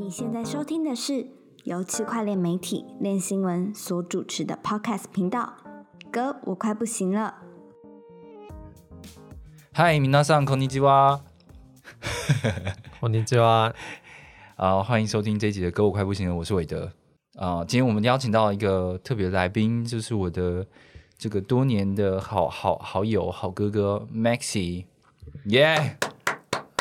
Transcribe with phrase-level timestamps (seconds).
[0.00, 1.26] 你现在收听的是
[1.64, 5.54] 由区块链媒体链新闻所主持的 Podcast 频道。
[6.10, 7.34] 哥，我快不行了。
[9.72, 11.20] 嗨，皆さんこんにちは。
[13.00, 13.74] こんにちは。
[14.56, 16.92] 啊，欢迎收听这一集的《歌我快不行了》，我是韦德。
[17.34, 20.66] 啊，今天我们邀请到一个特别来宾，就是我的
[21.18, 24.86] 这个多年的好好好友、好哥哥 Maxi。
[25.46, 25.98] 耶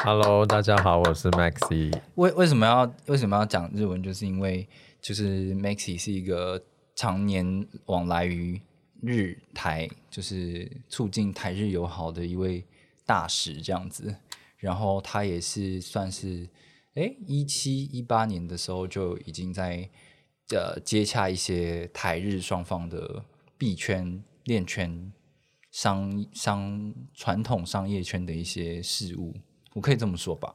[0.02, 1.94] ，Hello，大家好，我是 Maxi。
[2.14, 4.02] 为为什么要为什么要讲日文？
[4.02, 4.66] 就是因为
[4.98, 6.62] 就是 Maxi 是一个
[6.94, 8.58] 常年往来于
[9.02, 12.64] 日台，就是促进台日友好的一位
[13.04, 14.16] 大使这样子。
[14.56, 16.48] 然后他也是算是，
[16.94, 19.86] 哎，一七一八年的时候就已经在
[20.54, 23.22] 呃接洽一些台日双方的
[23.58, 25.12] 币圈、链圈、
[25.70, 29.34] 商商传统商业圈的一些事物，
[29.74, 30.54] 我可以这么说吧？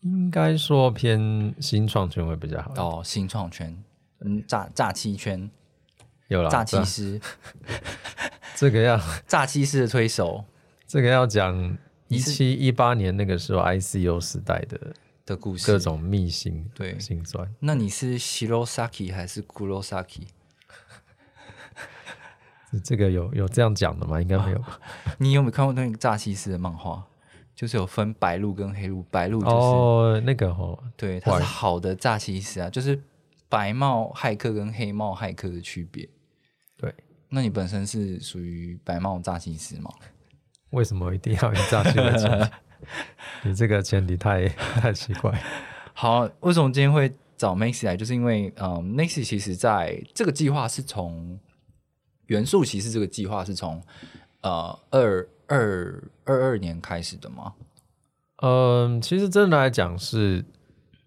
[0.00, 3.76] 应该说偏新创圈会比较好哦，新创圈，
[4.20, 5.50] 嗯，诈诈欺圈
[6.28, 7.20] 有了，诈欺师，
[8.54, 10.44] 这个要诈欺师的推手，
[10.86, 11.76] 这个要讲。
[12.08, 14.94] 一七一八年那个时候，ICO 时代的
[15.24, 17.52] 的故事，各种秘辛，对，辛酸。
[17.58, 20.28] 那你是 Shirosaki 还是 Kurosaki？
[22.84, 24.22] 这个有有这样讲的吗？
[24.22, 24.80] 应该没有吧。
[25.18, 27.04] 你有没有看过那个诈欺师的漫画？
[27.56, 33.02] 就是有分白鹿跟黑鹿，白鹿就是哦，那个哦，对，它是好的诈欺师啊，就是
[33.48, 36.06] 白帽骇客跟黑帽骇客的区别。
[36.76, 36.94] 对，
[37.30, 39.90] 那你本身是属于白帽诈欺师吗？
[40.70, 42.50] 为什么一定要以诈欺的前提？
[43.48, 45.32] 你这个前提太太奇怪。
[45.94, 47.96] 好，为什么今天会找 Maxi 来？
[47.96, 51.40] 就是因为，嗯，Maxi 其实在这个计划是从
[52.26, 53.82] 元素骑士这个计划是从
[54.42, 57.54] 呃二二二二年开始的吗？
[58.42, 60.44] 嗯，其实真的来讲是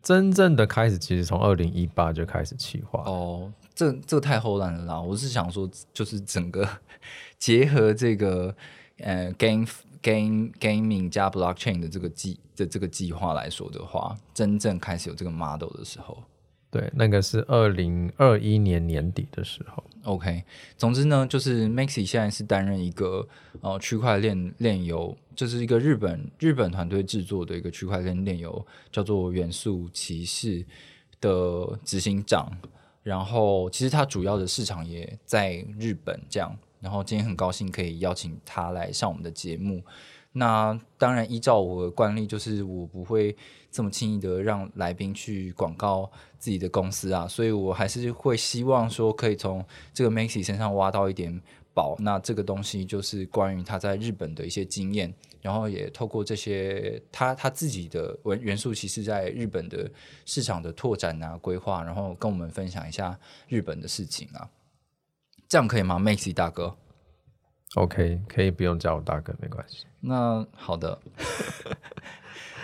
[0.01, 3.03] 真正的开始，其实从二零一八就开始企划。
[3.05, 4.99] 哦，这这太后烂了啦！
[4.99, 6.67] 我是想说，就是整个
[7.37, 8.55] 结合这个。
[9.01, 9.65] 呃，game
[10.01, 16.21] game gaming 加 blockchain 的这个计的这个计划来说的话，真正开始有这个 model 的时候，
[16.71, 19.83] 对，那个是二零二一年年底的时候。
[20.03, 20.43] OK，
[20.77, 23.27] 总之呢，就是 Maxi 现在是担任一个
[23.61, 30.65] 呃区块链链游，就是一个日本日本团队制作的一个区块链链游，叫做元素骑士
[31.19, 32.51] 的执行长。
[33.01, 36.55] 然后，其实它主要的市场也在日本，这样。
[36.79, 39.83] 然后今天很高兴可以邀请他来上我们的节目。
[40.33, 43.35] 那当然，依照我的惯例，就是我不会
[43.71, 51.41] 这么轻易的让来宾去广告自己的公司啊，所以我还是会希望说，可以从这个 Maxi 身上挖到一点
[51.73, 51.95] 宝。
[51.99, 59.89] 那这个东西就是关于他在日本的一些经验，然后也透过这些他他自己的文元素，其实在日本的
[60.25, 64.49] 市场的拓展啊、规划，然后跟我们分享一下日本的事情啊。
[65.47, 66.75] 这样可以吗，Maxi 大哥
[67.75, 69.85] ？OK，可以不用叫我大哥，没关系。
[69.99, 70.99] 那好的，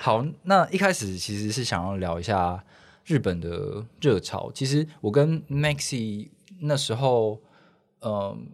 [0.06, 0.24] 好。
[0.44, 2.64] 那一开始其实是想要聊一下
[3.06, 4.52] 日本的热潮。
[4.54, 6.30] 其实我跟 Maxi
[6.60, 7.42] 那时候，
[8.02, 8.46] 嗯，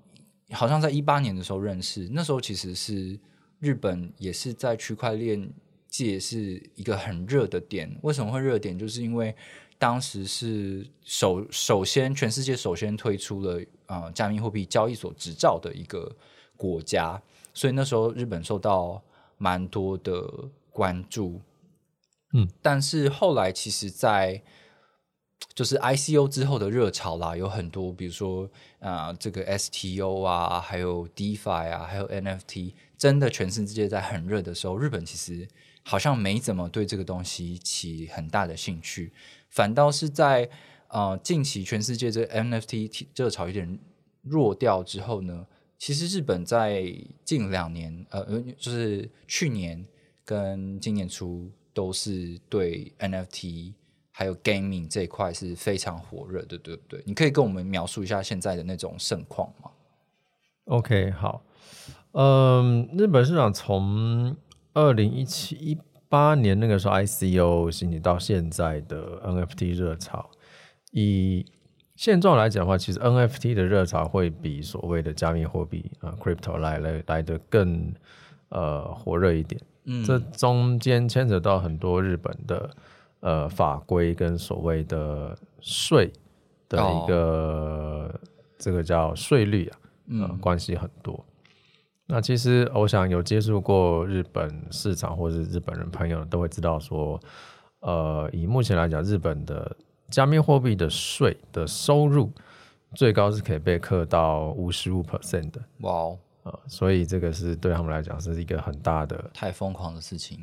[0.52, 2.08] 好像在一八年的时候认识。
[2.14, 3.20] 那时候其实是
[3.60, 5.52] 日本也是在区块链
[5.90, 7.98] 界是一个很热的点。
[8.02, 8.80] 为什么会热点？
[8.80, 9.36] 就是因为
[9.78, 16.16] 当时是首首先全世界首先推出了啊加密货币交易所执照的一个
[16.56, 17.22] 国家，
[17.54, 19.04] 所以那时候日本受到
[19.38, 21.42] 蛮多的关注。
[22.34, 24.42] 嗯，但是后来其实，在
[25.54, 28.50] 就是 ICO 之后的热潮啦，有很多，比如说
[28.80, 35.46] 啊这个 STO 啊，还有 DeFi 啊，还有 NFT，真的全世界在很热的时候，日本其实
[35.84, 39.12] 好像没怎么对这个东西起很大的兴趣。
[39.50, 40.50] 反倒是在
[40.88, 43.78] 呃近期全世界这 NFT 热潮有点
[44.22, 45.46] 弱掉之后呢，
[45.78, 46.96] 其实日本在
[47.26, 49.86] 近两年呃呃就是去年
[50.26, 53.74] 跟今年初都是对 NFT
[54.12, 57.04] 还有 gaming 这一块是非常火热的，对不对？
[57.06, 59.72] 你可以跟我们描述一下现在的那种盛况吗
[60.66, 61.44] ？OK，好，
[62.12, 64.36] 嗯，日本市场从
[64.74, 65.78] 二零一七一。
[66.12, 70.30] 八年那个时候，ICO 兴起到现在的 NFT 热潮，
[70.92, 71.46] 以
[71.96, 77.96] 现状来讲的话，其实 NFT 的热潮会比所谓的加密货币啊 Crypto 来来来的更
[78.52, 79.60] 呃火热一点。
[79.86, 82.70] 嗯，这中间牵扯到很多日本的
[83.22, 86.14] 呃法规跟所谓的税
[86.70, 88.20] 的一个
[88.58, 91.26] 这个叫税率啊，嗯，关系很多。
[92.06, 97.20] 那其实我想有接触过日本市场或者日本人朋友都会知道说，
[97.80, 99.76] 呃，以目前来讲，日本的
[100.10, 102.30] 加密货币的税的收入
[102.96, 110.40] 最高是可以被课到五十五 percent 的，哇哦，呃，所以这个是对他们来讲是一个很大的太疯狂的事情。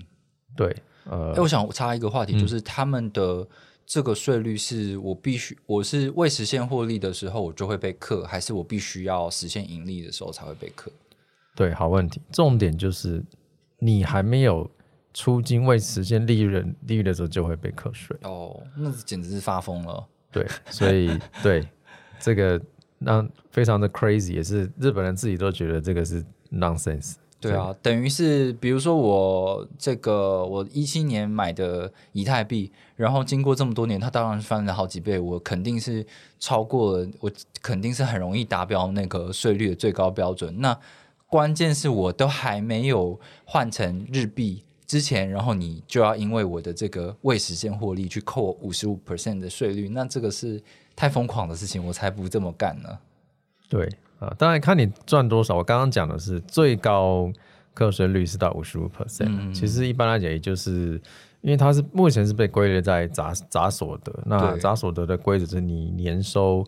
[0.56, 0.74] 对，
[1.04, 3.46] 呃哎、，我想插一个话题，就是他们的
[3.86, 10.90] 这个税率是我必须，我是未实现获利的时候我就会被克，还是我必须要实现盈利的时候才会被克？
[11.54, 12.20] 对，好问题。
[12.32, 13.24] 重点就是
[13.78, 14.70] 你还没有
[15.14, 18.16] 出金未实现利润利率的时候就会被课税。
[18.22, 20.06] 哦，那简直是发疯了。
[20.30, 21.66] 对，所以对
[22.20, 22.60] 这个
[22.98, 27.14] 让非常的 crazy，也是日本人自己都觉得这个是 nonsense。
[27.40, 36.04] 对啊，等于是比如说我这个我一七年买的以太币，然后经过这么多年，它当然是翻了好几倍，我肯定是
[36.40, 37.30] 超过了，我
[37.62, 40.60] 肯定是很容易达标那个税率的最高标准。
[40.60, 40.76] 那
[41.28, 50.60] 关键是我都还没有换成日币之前，然后你就要因为我的这个未实现获利去扣五十五 percent 的税率，那这个是
[50.98, 52.98] 太疯狂的事情，我才不这么干呢。
[53.68, 55.54] 对啊，当然看你赚多少。
[55.54, 57.32] 我刚刚讲的是最高
[57.72, 61.00] 课税率是到五十五 percent，其实一般来讲也就是。
[61.40, 66.66] 因为它是目前是被归类在杂杂所得，那对杂所得的规则是你年收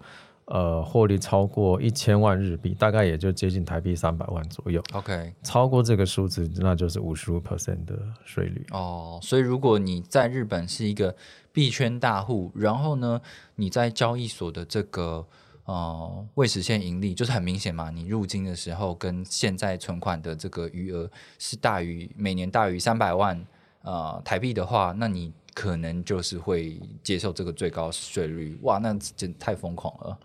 [0.51, 4.83] 呃获利超过一千万日币，大概也就接近台币三百万左右。
[4.93, 8.67] OK，超过这个数字，那就是五十五 percent 的税率。
[8.73, 11.15] 哦，所以如果你在日本是一个
[11.53, 13.21] 币圈大户，然后呢，
[13.55, 15.25] 你在交易所的这个
[15.67, 21.09] 呃未实现盈利，就是很明显嘛，你入金的时候跟现在存款的这个余额
[21.39, 23.41] 是大于每年大于三百万
[23.83, 28.59] 呃台币的话，那你可能就是会接受这个最高税率。
[28.63, 30.19] 哇，那真太疯狂了。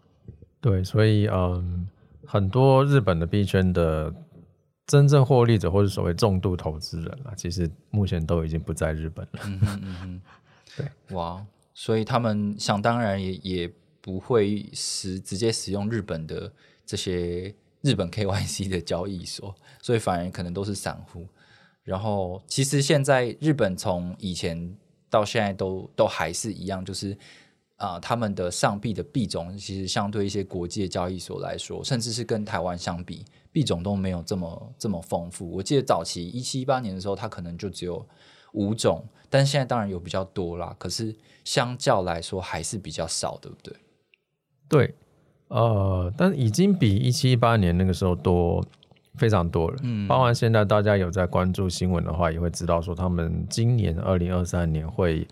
[0.65, 1.87] 对，所以嗯，
[2.25, 4.11] 很多日本的币圈的
[4.87, 9.41] 真正获利者或者所谓重度投资人啊，其实目前都已经不在日本了。
[9.45, 10.21] 嗯哼 嗯哼，
[10.75, 11.45] 对，哇，
[11.75, 13.71] 所以他们想当然也也
[14.01, 16.51] 不会使直接使用日本的
[16.83, 19.53] 这些日本 KYC 的交易所，
[19.83, 21.27] 所以反而可能都是散户。
[21.83, 24.75] 然后其实现在日本从以前
[25.11, 27.15] 到现在都都还是一样，就是
[27.77, 35.51] 啊、他们的上币的币种其实相对一些国际的交易所来说，甚至是跟台湾相比，币种都没有这么这么丰富。
[35.51, 38.07] 我记得早期一七一八年的时候，它可能就只有
[38.53, 40.73] 五种，但是现在当然有比较多啦。
[40.79, 41.13] 可是
[41.43, 43.75] 相较来说还是比较少，对不对？
[44.69, 44.95] 对，
[45.49, 48.65] 呃，但已经比一七一八年那个时候多
[49.15, 49.77] 非常多了。
[49.83, 55.27] 嗯，包含现在大家有在关注新闻的话，也会知道说他们今年二零二三年会。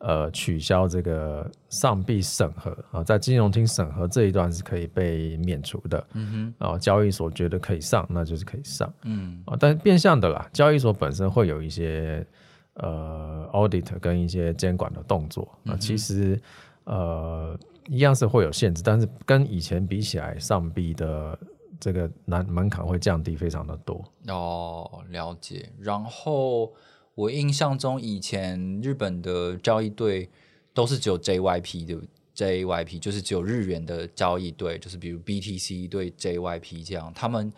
[0.00, 6.06] 呃，取消这个上币审核啊，在金融厅审核这一段是可以被免除的。
[6.14, 8.90] 嗯哼，啊，交易所觉得可以上，那就是可以上。
[9.02, 12.26] 嗯，啊，但变相的啦，交易所本身会有一些
[12.74, 15.46] 呃 audit 跟一些监管的动作。
[15.66, 16.40] 啊、其实
[16.84, 17.54] 呃
[17.86, 21.38] 一样是会有限制，但是跟以前比起来，上币的
[21.78, 24.02] 这个难门槛会降低非常的多。
[24.28, 25.70] 哦，了解。
[25.78, 26.72] 然后
[27.14, 30.28] 我印象中以前日本的交易对
[30.72, 32.00] 都是只有 JYP 的
[32.34, 37.52] JYP 就是只有日元的交易对，就是比如 BTC 对 JYP 这样，他们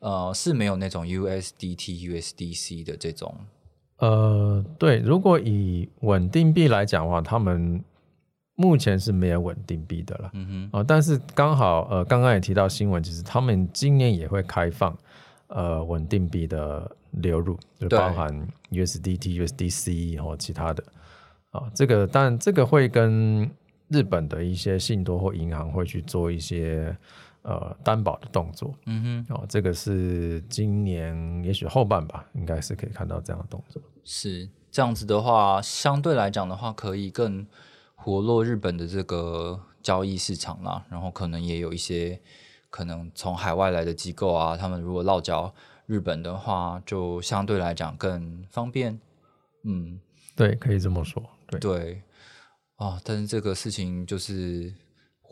[0.00, 1.76] 呃是没有那种 USDT、
[2.10, 3.34] USDC 的这种
[3.98, 7.82] 呃，对，如果以稳定币来讲的话，他们
[8.56, 10.30] 目前是没有稳定币的了。
[10.34, 14.98] 嗯哼啊、但是刚好呃，刚刚也提到新闻，其实他们今年也会开放
[15.46, 20.84] 呃稳定币的流入，就包含 USDT、USDC 或其他的
[21.50, 23.48] 啊、这个但这个会跟
[23.86, 26.96] 日本的一些信托或银行会去做一些
[27.42, 28.74] 呃担保的动作。
[28.86, 33.80] 嗯哼，哦，这个是今年也许后半吧，应该是可以看到这样的动作。
[34.02, 37.46] 是这样子的话，相对来讲的话，可以更
[37.94, 40.84] 活络日本的这个交易市场啦。
[40.90, 42.20] 然后可能也有一些
[42.68, 45.54] 可能从海外来的机构啊，他们如果落脚
[45.86, 48.98] 日本的话，就相对来讲更方便。
[49.64, 50.00] 嗯，
[50.36, 51.22] 对，可以这么说。
[51.46, 52.02] 对，对
[52.76, 54.72] 啊，但是这个事情就是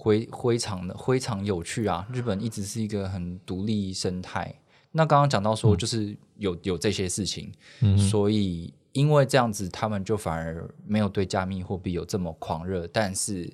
[0.04, 2.06] 非非常的非常有趣啊！
[2.12, 4.54] 日本一直是一个很独立生态。
[4.92, 13.46] 那刚刚讲到说，就是有、有这些事情，嗯所以因为这样子，他们就反而没有对加密货币有这么狂热，但是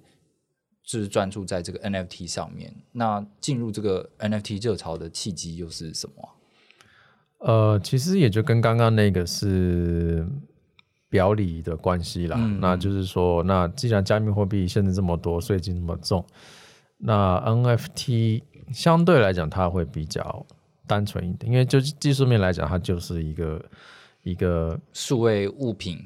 [0.82, 2.74] 就是专注在这个 NFT 上面。
[2.90, 6.34] 那进入这个 NFT 热潮的契机又是什么啊、
[7.38, 10.26] 呃，其实也就跟刚刚那个是
[11.08, 12.36] 表里的关系啦。
[12.38, 16.24] 嗯那就是说，那既然加密货币限制这么多，税金这么重，
[16.98, 18.42] 那 NFT
[18.72, 20.44] 相对来讲它会比较
[20.86, 23.64] 单纯一点，因为就技术面来讲，它就是一个
[24.22, 25.98] 一个数位物品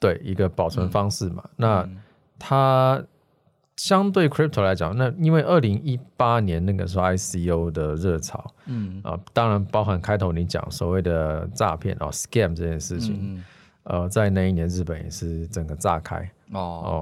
[0.00, 1.44] 对一个保存方式嘛。
[1.56, 1.96] 那嗯
[2.38, 3.02] 它
[3.76, 9.00] 相对 crypto 来讲，那因为二零一八年那个时候 ICO 的热潮嗯。
[9.02, 13.44] 啊、当然包含开头你讲所谓的诈骗哦 scam 这件事情，嗯
[13.84, 16.18] 呃，在那一年日本也是整个炸开
[16.52, 16.60] 哦。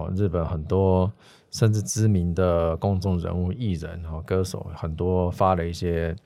[0.09, 1.13] 哦，日本很多
[1.51, 6.17] 甚至知名的公众人物、艺人和、哦、歌手很多发了一些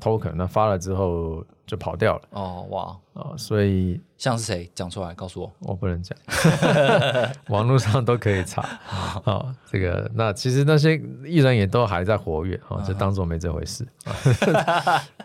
[0.00, 5.52] token，那发了之后就跑掉了哦哇，啊、所以像是谁讲出来告诉我？
[5.60, 6.16] 我不能讲，
[7.48, 8.66] 网络上都可以查。
[9.24, 13.86] 哦、这个那其实那些艺人也都还在活跃啊、哦，就当做没这回事。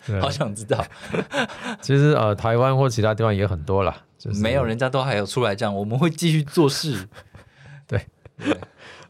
[0.05, 0.83] 对 好想知道，
[1.81, 7.07] 其实呃，台湾或其他地方也很多啦，就是没有人家都还有出来讲，我们会继续做事，
[7.87, 7.99] 对
[8.37, 8.55] 对，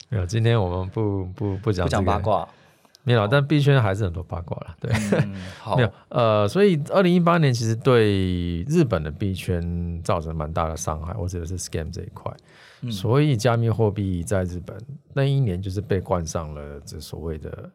[0.10, 0.26] 没有。
[0.26, 2.48] 今天我们不不不讲、不讲八，卦。
[3.06, 4.76] 没有，但币圈还是很多八卦了。
[4.82, 4.92] 对，
[5.24, 12.30] 嗯，好 没，有呃，所以二零一八年其实对日本的币圈造成蛮大的伤害，我指的是 scam 这一块。
[12.82, 14.78] 嗯所以加密货币在日本
[15.14, 17.72] 那一年就是被冠上了这所谓的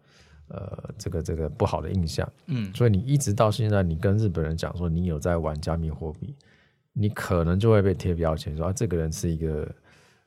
[0.48, 2.30] 呃这个这个不好的印象。
[2.46, 6.34] 嗯所以你一直到现在，你跟日本人讲说你有在玩加密货币，
[6.92, 9.66] 你可能就会被贴标签说啊，这个人是一个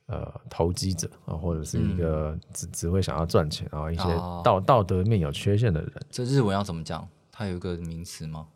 [0.08, 5.92] 呃投机者啊，或者是一个只只会想要赚钱，然后一些哦道道德面有缺陷的人。
[6.10, 7.08] 这日文要怎么讲？
[7.32, 8.48] 它有一个名词吗？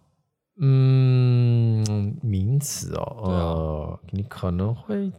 [0.59, 5.11] 嗯，名词哦，呃，你可能会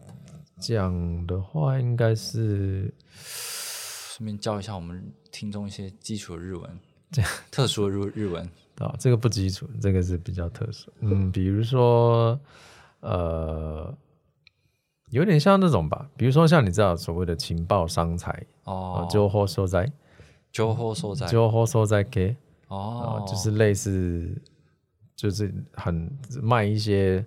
[0.58, 6.80] 讲的话，应该是顺便教一下我们听众一些基础的日文，
[7.12, 8.48] 这样特殊的日日文。
[8.78, 10.88] 啊，这个不基础，这个是比较特殊。
[11.00, 12.38] 嗯，比如说，
[13.00, 13.92] 呃，
[15.10, 19.06] 有点像那种吧，比如说像你知道所谓的情报商财哦。
[19.06, 19.90] 啊，，情報所在，
[20.52, 21.26] 情報所在。
[21.26, 22.36] 情報所在系
[22.66, 24.40] 啊哦，，就是类似，
[25.16, 26.10] 就是很
[26.42, 27.24] 卖一些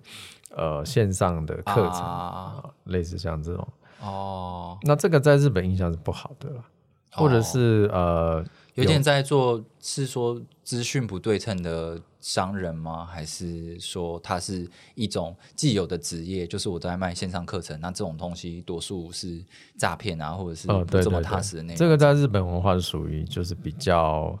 [0.54, 2.62] 呃线上的课程啊。
[2.62, 3.68] 啊，类似像这种。
[4.00, 6.64] 哦，那这个在日本印象是不好的啦，
[7.12, 8.44] 或者是呃，
[8.74, 13.04] 有点在做是说资讯不对称的商人吗？
[13.04, 16.46] 还是说它是一种既有的职业？
[16.46, 19.44] 就是我在卖线上课程，那这种东西多数是
[19.76, 21.76] 诈骗啊，或者是哦，不这么踏实的内容。
[21.76, 24.38] 对，这个在日本文化是属于就是比较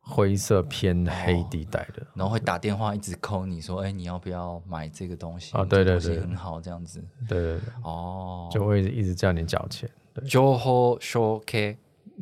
[0.00, 2.06] 灰色偏黑地带的。
[2.14, 5.56] 然后会打电话一直 call 你说，哎，你要不要买这个东西？
[5.56, 7.02] 啊对对对这个东西很好，这样子。
[7.26, 9.88] 对对对，哦，就会一直叫你缴钱。
[10.12, 11.76] 对，情報所系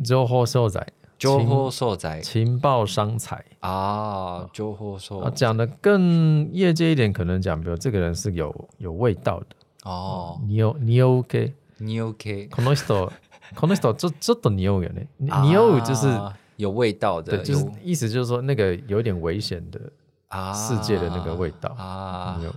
[0.04, 0.87] 情報所在，
[1.19, 9.45] 情報所在情报商财啊，情報啊，所讲的更业界一点，可能讲，比如这个人是有有味道的。
[9.83, 13.12] 哦，你有你有 OK，你 OK，この人
[13.55, 15.07] この人ちょちょっと匂うよね。
[15.17, 19.79] 你有就是啊有味道的，对，就是有意思就是说那个有点危险的
[20.27, 21.69] 啊世界的那个味道。
[21.77, 22.53] 啊你有，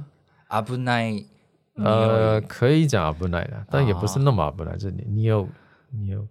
[0.49, 1.26] 危ない
[1.76, 5.47] 呃，可以讲危ない啦，但也不啊是那么危ない，就是你你有
[5.90, 6.26] 你有，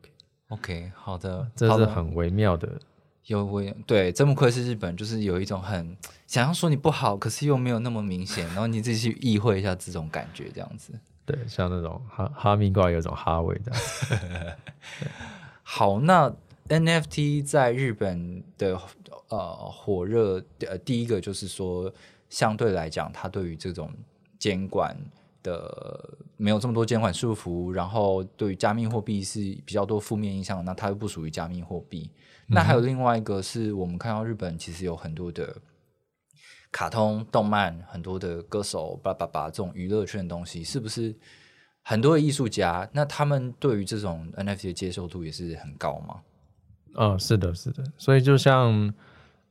[0.52, 2.68] OK，好的，这是很微妙的。
[3.26, 10.92] 有微，对，真不愧是日本，就是有一种很想要说你不好，可是又没有那么明显，然后你自己去意会一下这种感觉，这样子。
[11.24, 13.72] 对，像那种哈哈密瓜有一种哈味的。
[15.62, 16.30] 好，那
[16.68, 18.78] NFT 在日本的
[19.28, 21.90] 呃火热，呃，第一个就是说，
[22.28, 23.90] 相对来讲，它对于这种
[24.38, 24.96] 监管
[25.42, 32.10] 的没有这么多监管束缚，然后对于加密货币是比较多负面影响，那它又不属于加密货币。
[32.46, 35.56] 那还有另外一个是我们看到日本其实有很多的
[36.70, 41.14] 卡通、动漫，很多的歌手，叭叭叭这种娱乐圈的东西，是不是
[41.82, 42.88] 很多的艺术家？
[42.92, 46.20] 那他们对于这种 NFT 的接受度也是很高吗？
[46.94, 47.82] 嗯，是的，是的。
[47.96, 48.92] 所以就像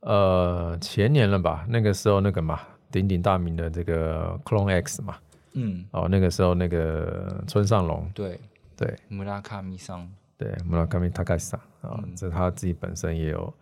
[0.02, 2.60] 呃前年了吧，那个时候那个嘛
[2.92, 5.18] 鼎鼎大名的这个 Clone X 嘛，
[5.54, 8.40] 嗯，哦，那个时候那个村上隆，对，
[8.76, 13.54] 对穆拉卡米桑，对，村上 Takashi 啊，这他自己本身也有，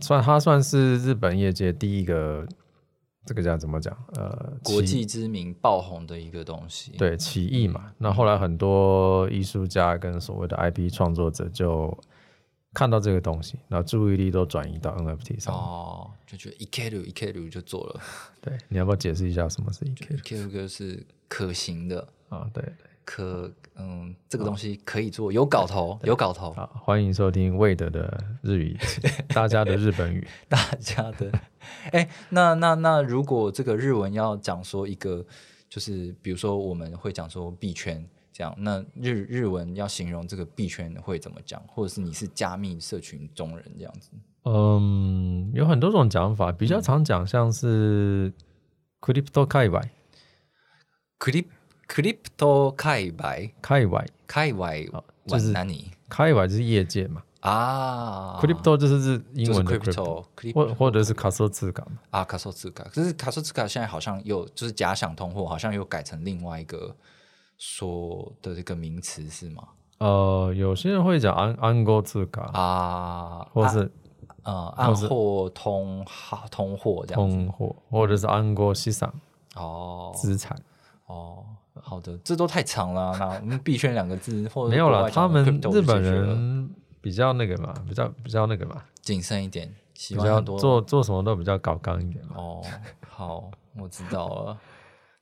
[0.00, 2.46] 算他算是日本业界第一个，
[3.24, 3.96] 这个叫怎么讲？
[4.14, 7.92] 呃，国际知名爆红的一个东西。，对起义嘛。
[7.98, 11.96] 那后来很多艺术家跟所谓的 IP 创作者就
[12.78, 15.52] 看到这个东西，然后注意力都转移到 NFT 上。
[15.52, 18.00] 哦，就觉得一 K 六一 K 六就做了，
[18.40, 22.48] 对，你要不要解释一下什么是 EK 一 K 六就是可行的，啊？
[22.54, 22.72] 对对，
[23.04, 28.78] 可嗯，这个东西可以做，有搞头，有搞头，好，欢迎收听魏德的日语，
[29.34, 30.24] 大家的日本语。
[30.48, 31.32] 大家的。
[31.90, 35.26] 哎，那那那，如果这个日文要讲说一个，
[35.68, 38.08] 就是比如说我们会讲说币圈
[38.38, 44.12] 这样，那日日文要形容这个币圈会怎么讲，或者是你是加密社群中人这样子？
[44.44, 48.32] 嗯，有很多种讲法，比较常讲像是
[49.00, 49.82] crypto 界隈。
[51.18, 51.46] crypt
[51.88, 54.86] crypto 开白开外开外
[55.26, 61.98] 就是哪里开外就是业界嘛、啊 c r y p t o 就是是英文的 crypto crypto，或或者是卡索字感嘛。
[62.10, 66.94] 啊，卡索兹卡，可是卡索兹卡现在好像又就是假想通货，好像又改成另外一个
[67.58, 69.64] 说的这个名词是吗？
[69.98, 73.90] 呃，有些人会讲安安国字卡，啊，或是
[74.44, 79.10] 呃暗货通哈通货这样子通货，或者是安国西 sản
[79.56, 80.56] 哦资产。
[81.06, 81.44] 哦，
[81.82, 92.34] 好的，这都太长了啊， 那我们币圈两个字或者没有了，他们日本人比较那个嘛，比较比较那个嘛，谨慎一点，喜欢多做做什么都比较搞刚一点嘛。
[92.36, 92.62] 哦，
[93.08, 94.58] 好，我知道了。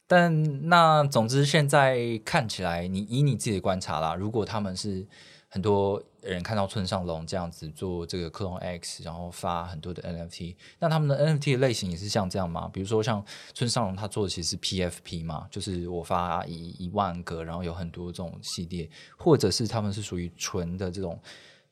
[0.06, 5.06] 但那总之，现在看起来，你以你自己的观察啦，如果他们是
[5.48, 12.70] 很多人看到村上隆这样子做这个克隆 X，然后发很多的 NFT，那他们的 NFT 类型也是像这样吗？
[12.72, 21.20] 比如说像村上隆他做的其实是 PFP 嘛，就是我发一一万个，然后有很多这种系列，或者是他们是属于纯的这种。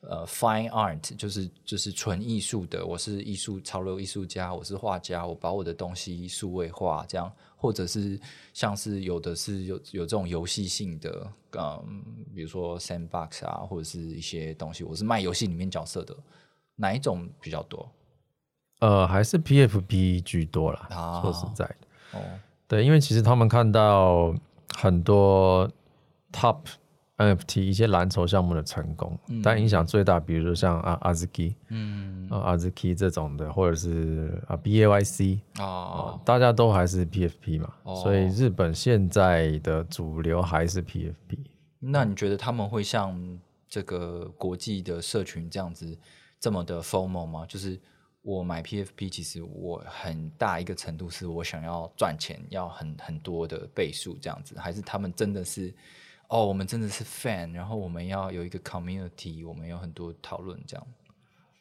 [0.01, 8.19] 呃，fine art 就是就是纯艺术的，我是艺术潮流艺术家，我是画家，我把我的东西数位化，这样，或者是
[8.53, 12.03] 像是有的是有有这种游戏性的，嗯，
[12.35, 16.15] 比如说 sandbox 啊，或者是一些东西，我是卖游戏里面角色的，
[16.75, 17.89] 哪一种比较多？
[18.79, 20.87] 呃，还是 PFP 居多啦。
[20.91, 22.21] 啊说实在的，哦，
[22.67, 24.35] 对，因为其实他们看到
[24.75, 25.67] 很多
[26.31, 26.59] Top
[27.17, 41.37] NFT 一些蓝筹项目的成功，但影响最大，比如说像啊阿兹基，嗯啊阿兹基这种的，或者是啊 BAYC，啊，大家都还是 PFP 嘛，哦所以日本现在的主流还是 PFP。
[41.79, 45.97] 那你觉得他们会像这个国际的社群这样子
[46.39, 47.45] 这么的 FOMO 吗？
[47.47, 47.79] 就是
[48.23, 55.73] 我买 PFP，其实我很大一个程度是我想要赚钱，要很很多的倍数这样子，还是他们真的是
[56.27, 60.87] 哦，我们真的是 fan，然后我们要有一个 community，我们有很多讨论这样。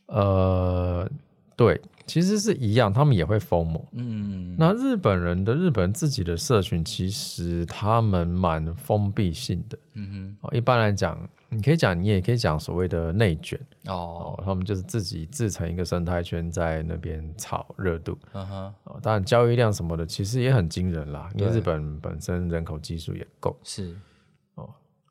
[0.06, 1.10] 呃，
[1.56, 3.82] 对，其实是一样，他们也会 FOMO。
[3.92, 9.78] 嗯，那日本人的日本自己的社群，其实他们蛮封闭性的。
[9.94, 19.00] 嗯哦，一般来讲，你可以讲，你也可以讲所谓的内卷，哦，哦，他们就是自己自成一个生态圈，在那边炒热度嗯哼，哦。
[19.00, 23.96] 当然，交易量什么的，其实也很惊人啦，因为对日本本身人口基数也够，是，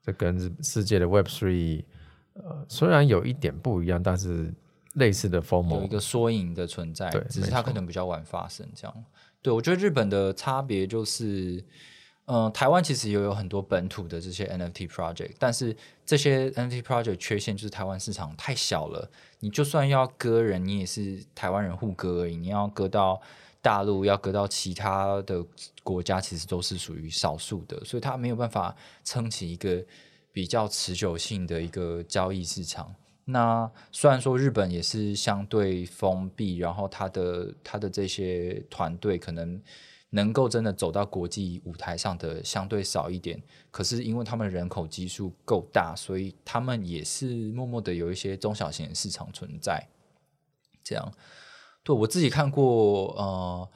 [0.06, 1.84] 这跟世界的 Web Three，
[2.34, 4.54] 呃，虽然有一点不一样，但是
[4.96, 8.68] 类似的有 FOMO 一个缩影的存在对，只是它可能比较晚发生。
[8.76, 9.06] 这样，
[9.42, 11.64] 对我觉得日本的差别就是，
[12.26, 23.22] 嗯、台湾其实也有很多本土的这些 NFT project，但是这些 NFT project 缺陷就是台湾市场太小了，你就算要割人，你也是台湾人互割而已，你要割到。
[23.64, 25.44] 大陆要隔到其他的
[25.84, 29.84] 国家，其实都是属于少数的，所以它没有办法撑起一个
[30.34, 32.94] 比较持久性的一个交易市场。
[33.24, 39.62] 那虽然说日本也是相对封闭，然后它的它的这些团队可能
[40.10, 49.88] 能够真的走到国际舞台上的相对少一点，可是因为他们人口基数够大，所以他们也是默默的有一些中小型市场存在。
[50.84, 51.14] 这样，
[51.84, 53.70] 对我自己看过，呃，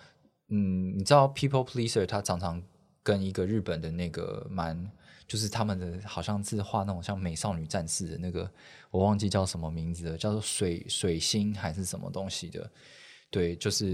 [0.49, 2.63] 嗯，你知道 People Pleaser 他常常
[3.03, 4.89] 跟一个日本的那个蛮，
[5.27, 8.49] 就是他们的好像是画那种像美少女战士的那个，
[8.91, 12.71] 我忘记叫什么名字了，叫做水水星还是什么东西的，
[13.29, 13.93] 对，就是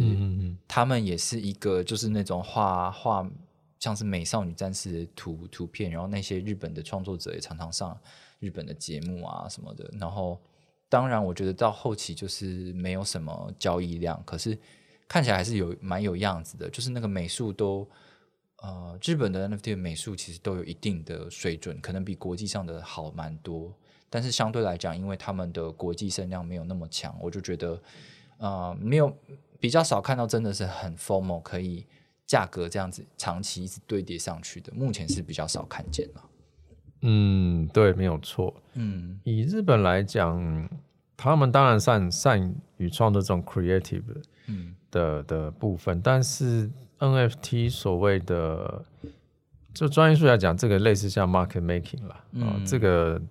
[0.68, 3.28] 他们也是一个就是那种画画
[3.80, 8.00] 像是美少女战士的图图片，然后那些日本的创作者也常常上
[8.40, 10.40] 日本的节目啊什么的，然后
[10.94, 14.56] 当然我觉得到后期就是没有什么交易量，可是
[15.08, 17.90] 看起来还是有蛮有样子的，就是那个美术都。
[18.66, 23.74] 呃，日本的 NFT 美术其实都有一定的水准，可能比国际上的好蛮多。
[24.10, 27.82] 但是相对来讲，因为他们的国际声量没有那么强，我就觉得，
[28.38, 29.14] 呃，没有
[29.60, 31.86] 比较少看到真的是很 formal 可以
[32.26, 36.24] 价格这样子长期一直堆叠上去的，目前是比较少看见了。
[37.04, 38.54] 嗯，对，没有错。
[38.74, 39.20] 嗯。
[39.24, 40.70] 以日本来讲，
[41.16, 44.74] 他们当然善善于创作这种 creative 的嗯。
[44.90, 48.86] 的的部分，但是 NFT 所谓的，
[49.74, 52.66] 就专业术语来讲，这个类似像 market making 啦，啊、嗯。
[52.66, 53.22] 这个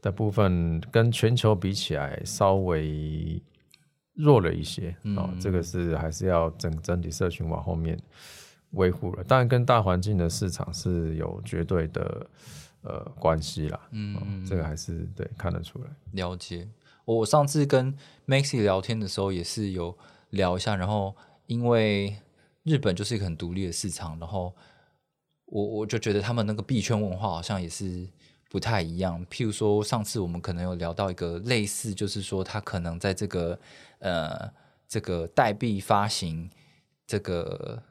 [0.00, 3.40] 的部分跟全球比起来稍微
[4.14, 5.40] 弱了一些啊，嗯。
[5.40, 7.98] 这个是还是要整整体社群往后面
[8.72, 12.26] 维护了，当然跟大环境的市场是有绝对的
[12.82, 15.90] 呃关系啦，嗯哦这个还是对看得出来。
[16.12, 16.68] 了解。
[17.04, 17.92] 我我上次跟
[18.26, 19.96] Maxi 聊天的时候也是有
[20.30, 21.16] 聊一下，然后
[21.46, 22.16] 因为
[22.62, 24.54] 日本就是一个很独立的市场，然后
[25.46, 28.08] 我我就觉得他们那个币圈文化好像也是
[28.48, 29.26] 不太一样。
[29.26, 33.58] 譬如说，上次我们可能有聊到一个类似，就是说他可能在这个
[33.98, 34.48] 呃
[34.86, 36.48] 这个代币发行
[37.04, 37.82] 这个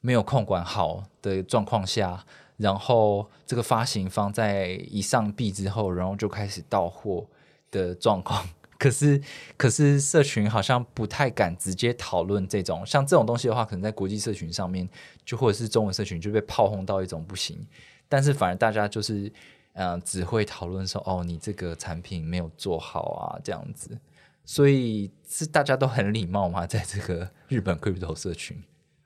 [0.00, 2.24] 没有控管好的状况下，
[2.62, 7.26] 然后这个发行方在一上币之后，然后就开始到货
[7.70, 8.48] 的状况。
[8.78, 9.20] 可是，
[9.56, 14.88] 可是社群好像不太敢直接讨论这种像这种东西的话，可能在国际社群上面，
[15.24, 17.64] 就或者是中文社群就被炮轰到一种不行。
[18.08, 19.32] 但是反而大家就是，
[19.74, 23.98] 嗯，只会讨论说，哦，你这个产品没有做好啊，这样子。
[24.44, 26.66] 所以是大家都很礼貌吗？
[26.66, 28.60] 在这个日本 crypto 社群？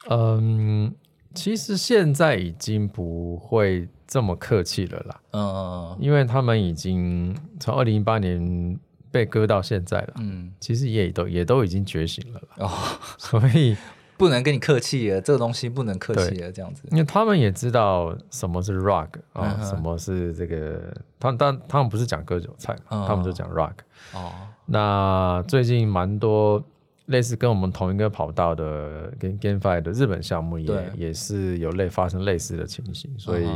[0.09, 0.95] 嗯，
[1.37, 5.21] 其实现在已经不会这么客气了啦。
[5.33, 8.79] 嗯，因为他们已经从二零一八年。
[9.09, 12.71] 被割到现在了，嗯，其实也都也都已经觉醒了哦，
[13.17, 13.75] 所以
[14.19, 23.77] 不能跟你客气了，这个东西不能客气了，这样子，因为他们也知道什么是 rock 啊，什么是这个，他但他们不是讲割韭菜嘛，他们就讲 rock
[24.13, 24.33] 哦。
[24.67, 26.63] 那最近蛮多
[27.07, 33.49] 类似跟我们同一个跑道的跟 GameFi 的日本项目也也是有类发生类似的情形，所以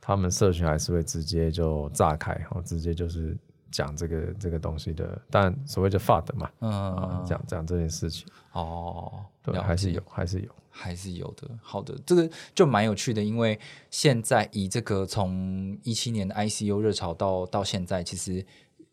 [0.00, 3.36] 他们社群还是会直接就炸开，然后直接就是。
[3.74, 9.10] 讲这个这个东西的，但所谓的 FUD 嘛，嗯，讲讲这件事情哦，
[9.42, 11.48] 对，还是有，还是有，还是有的。
[11.62, 13.58] 好的，这个就蛮有趣的，因为
[13.90, 18.44] 现在以这个从一七年的 ICU 热潮到到现在，其实。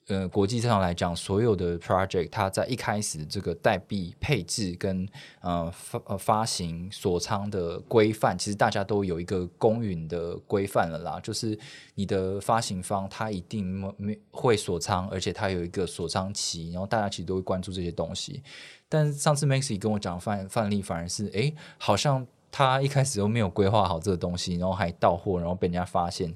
[0.09, 5.07] 呃，国际上来讲，所有的 project 它在一开始这个代币配置跟
[5.39, 11.19] 呃发呃发行锁仓的规范，其实大家都有一个公允的规范了啦。
[11.21, 11.55] 就是
[11.93, 13.63] 你的发行方它一定
[13.97, 18.41] 没会锁仓，而且它有一个锁仓期，然后大家其实都会关注这些东西。
[18.89, 26.33] 但上次 Maxi 跟我讲范范例，反而是哎，好像他一开始都没有规划好这个东西，然后还到货，然后被人家发现。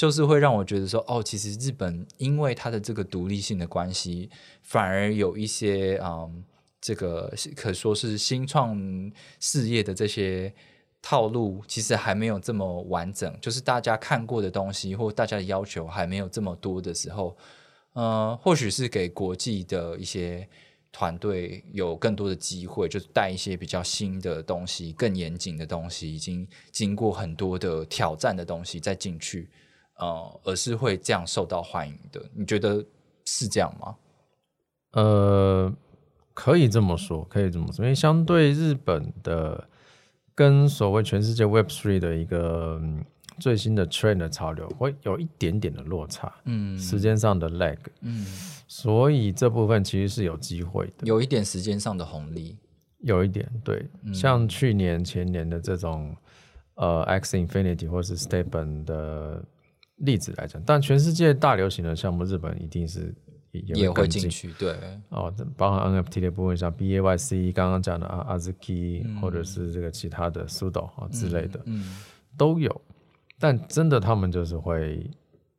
[0.00, 4.30] 就是会让我觉得说，哦，其实日本因为它的这个独立性的关系，
[4.62, 6.42] 反而有一些嗯，
[6.80, 8.74] 这个可说是新创
[9.40, 10.50] 事业的这些
[11.02, 13.30] 套路，其实还没有这么完整。
[13.42, 17.36] 就是大家看过的东西，或大家的要求还没有这么多的时候，
[17.92, 20.48] 呃，或许是给国际的一些
[20.90, 29.50] 团队有更多的机会，就是带一些比较新的东西、更严谨的东西，已经经过很多的挑战的东西再进去。
[30.00, 32.82] 呃，而是会这样受到欢迎的，你觉得
[33.26, 33.94] 是这样吗？
[34.92, 35.70] 呃，
[36.32, 39.68] 可以这么说，可以这么说，因为相对日本的
[40.34, 42.80] 跟所谓全世界 Web Three 的一个
[43.38, 48.24] 最新的 trend 的潮流，会有一点点的落差，嗯，时间上的 lag，嗯，
[48.66, 52.56] 所以这部分其实是有机会的，有一点时间上的红利，
[53.00, 56.16] 有一点对，像去年前年的这种
[56.76, 59.44] 呃 X Infinity 或是 Stephen 的。
[60.00, 63.14] 例子来讲，但全世界大流行的项目，日本一定是
[63.52, 64.52] 也会进去。
[64.58, 64.74] 对
[65.10, 71.96] 哦，包含 NFT 的部分，像 BAYC 刚刚讲的啊，Azuki 或者是这个其他的 Sudo 啊之类的，嗯，
[72.36, 72.80] 都有。
[73.38, 75.10] 但真的他们就是会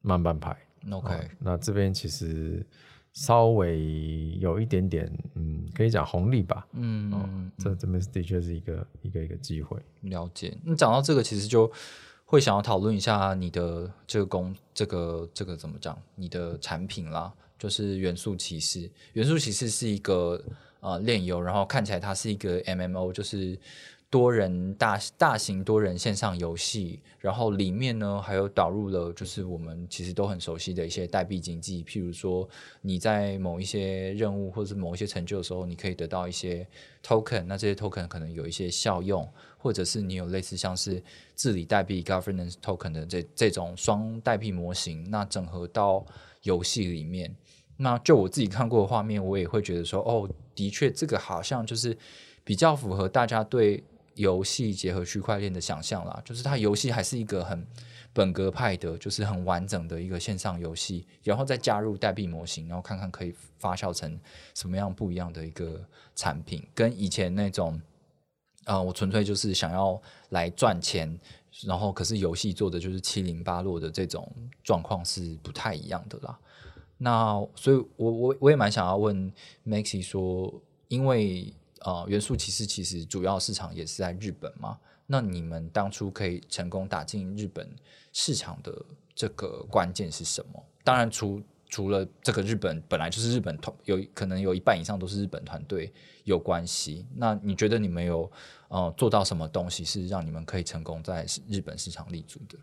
[0.02, 0.56] 慢半拍。
[0.90, 2.66] OK，那这边其实
[3.14, 6.66] 稍微有一点点，嗯，可以讲红利吧。
[6.74, 9.78] 嗯，这这边的确是一个一个一个机会。
[10.02, 10.58] 了解。
[10.64, 11.72] 你讲到这个，其实就。
[12.32, 16.02] 会想要讨论一下你的这个工，这个这个怎么讲？
[16.16, 18.90] 你的产品啦，就是元素骑士。
[19.12, 20.42] 元素骑士是一个
[20.80, 23.60] 呃炼油，然后看起来它是一个 MMO，就是。
[24.12, 32.46] 多人大大型多人线上游戏，然后里面呢还有导入了，就是我们其实都很熟悉的一些代币经济，譬如说
[32.82, 36.68] 你在某一些任务或者是某一些成就的时候，你可以得到一些
[37.02, 39.26] token，那这些 token 可能有一些效用，
[39.62, 41.02] 或者是你有类似像是
[41.36, 46.06] 治理代币 governance token 的这这种双代币模型，那整合到
[46.44, 47.36] 游戏里面，
[47.78, 51.98] 那就我自己看过的画面，我也会觉得说，哦，的确这个好像就是
[52.44, 53.84] 比较符合大家对。
[54.16, 57.66] 游戏结合区块链的想象啦，就是它游戏还是一个很
[58.12, 64.20] 本格派的，就是很完整的一个线上游戏，然后再加入代币模型，然后看看可以发酵成
[64.54, 65.82] 什么样不一样的一个
[66.14, 67.82] 产品，跟以前那种，
[68.66, 71.20] 啊，我纯粹就是想要来赚钱，
[71.64, 74.32] 然后可是游戏做的就是七零八落的这种
[74.64, 76.40] 状况是不太一样的啦。
[76.98, 79.32] 那所以，我我我也蛮想要问
[79.66, 80.54] Maxi 说，
[80.88, 81.54] 因为。
[81.84, 84.78] 呃，元素骑士其实主要市场也是在日本嘛？
[85.08, 87.68] 那你们当初可以成功打进日本
[88.14, 90.64] 市场的这个关键是什么？
[90.84, 91.44] 当然，除除
[91.90, 95.90] 了这个日本本来就是日本团，有可能有一半以上都是日本团队
[96.26, 97.06] 有关系。
[97.16, 98.30] 那你觉得你们有
[98.68, 102.58] 呃做到什么东西是让你们可以成功在日本市场立足的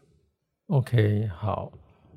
[0.67, 1.73] ？OK，好，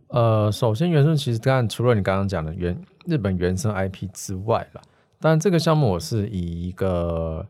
[0.10, 4.82] 呃，首先原生其实当然除了你刚刚讲的原日本原生 IP 之外啦，
[5.18, 7.48] 当然这个项目我是以一个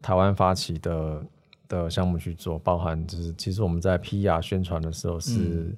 [0.00, 1.26] 台湾发起的
[1.66, 5.76] 的项目去做，包含就是其实我们在 PR 宣传的时候是。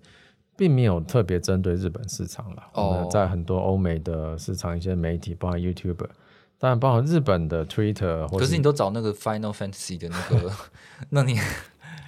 [0.57, 6.09] 并没有特别针对日本市场了，哦我们在很多欧美的市场一些媒体，包括 YouTuber，
[6.59, 10.53] 当然包括日本的 Twitter，或可是你都找那个 Final Fantasy 的那个，
[11.11, 11.39] 那你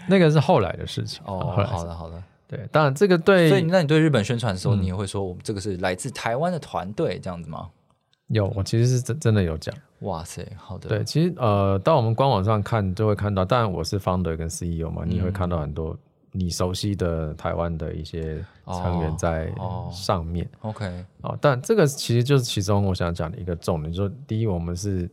[0.09, 1.23] 那个是后来的事情。
[1.27, 2.23] 哦，好的好的。
[2.47, 7.69] 对，当然这个对，所以那你对日本宣传的时候，嗯你也会说我们这个是来自台湾的团队这样子吗？
[8.29, 9.75] 有我其实是真真的有讲。
[10.01, 15.95] 哇塞，好的，对，其实呃，到我们官网上看就会看到，当然我是 founder 跟 CEO 嘛，你会看到很多
[16.33, 20.49] 你熟悉的台湾的一些成员在哦上面。
[20.61, 25.09] OK，哦但这个其实就是其中我想讲的一个重点，就是第一，我们是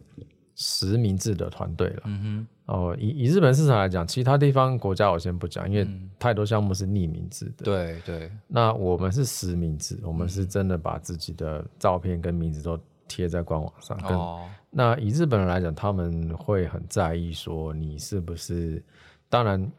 [0.56, 2.02] 实名制的团队了。
[2.06, 2.48] 嗯哼。
[2.66, 6.10] 哦，以以日本市场来讲，其他地方国家我先不讲，因为嗯。
[6.18, 7.58] 太多项目是匿名制的。
[7.60, 10.30] 哼，对对，那我们是实名制，我们嗯。
[10.30, 18.84] 是真的把自己的照片跟名字都贴在官网上，跟哦，那以日本人来讲，他们会很在意说你是不是，
[19.30, 19.72] 当然，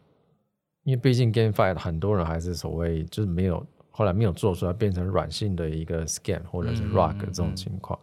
[0.87, 7.99] 因为毕竟 GameFi 很多人还是所谓就是没有后来没有做出来，变成软性的一个 Scan 或者是嗯 Rug 嗯这种情况。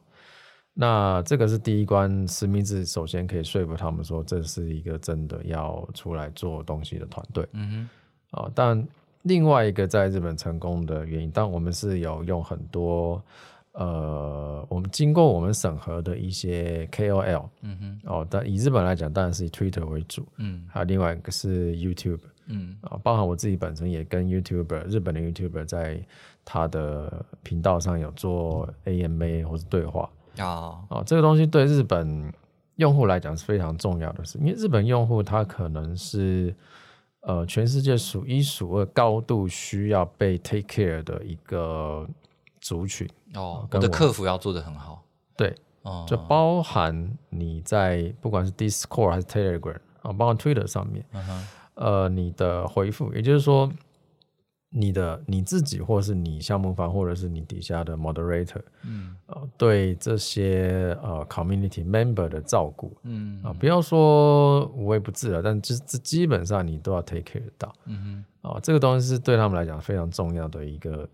[0.74, 7.48] 那这个是第一关，实名制首先可以说服他们说这是一个真的要出来做东西的团队。
[7.54, 7.90] 嗯哼。
[8.38, 8.86] 啊、但
[9.22, 13.24] 另外一个在日本成功的原因，当然我们是有用很多
[13.74, 20.64] 呃，我们经过我们审核的一些 KOL，嗯哼，哦，但以日本来讲，当然是以 Twitter 为主，嗯。
[20.70, 22.78] 还有另外一个是 YouTube 嗯。
[22.82, 26.00] 啊、包含我自己本身也跟 YouTuber 日本的 YouTuber 在
[26.46, 30.10] 他的频道上有做 AMA 或是对话。
[30.38, 32.32] 啊，啊、这个东西对日本
[32.76, 36.54] 用户来讲是非常重要的事，因为日本用户他可能是
[37.22, 42.08] 呃全世界数一数二高度需要被 take care 的一个
[42.60, 45.04] 族群，哦，我的客服要做的很好，
[45.36, 53.72] 对，哦，就包含你在不管是 Discord 还是 Telegram 啊，包含 Twitter 上面，嗯哼，呃，你的回复，也就是说，
[54.70, 59.16] 你的你自己，或是你项目方，或者是你底下的 moderator，嗯。
[59.28, 63.42] 呃，对这些呃 community member 的照顾嗯。
[63.44, 67.74] 啊、不要说无微不至了，但这这基本上你都要 take care 到。
[67.86, 68.50] 嗯哼。
[68.50, 71.08] 啊、这个东西是对他们来讲非常重要的一个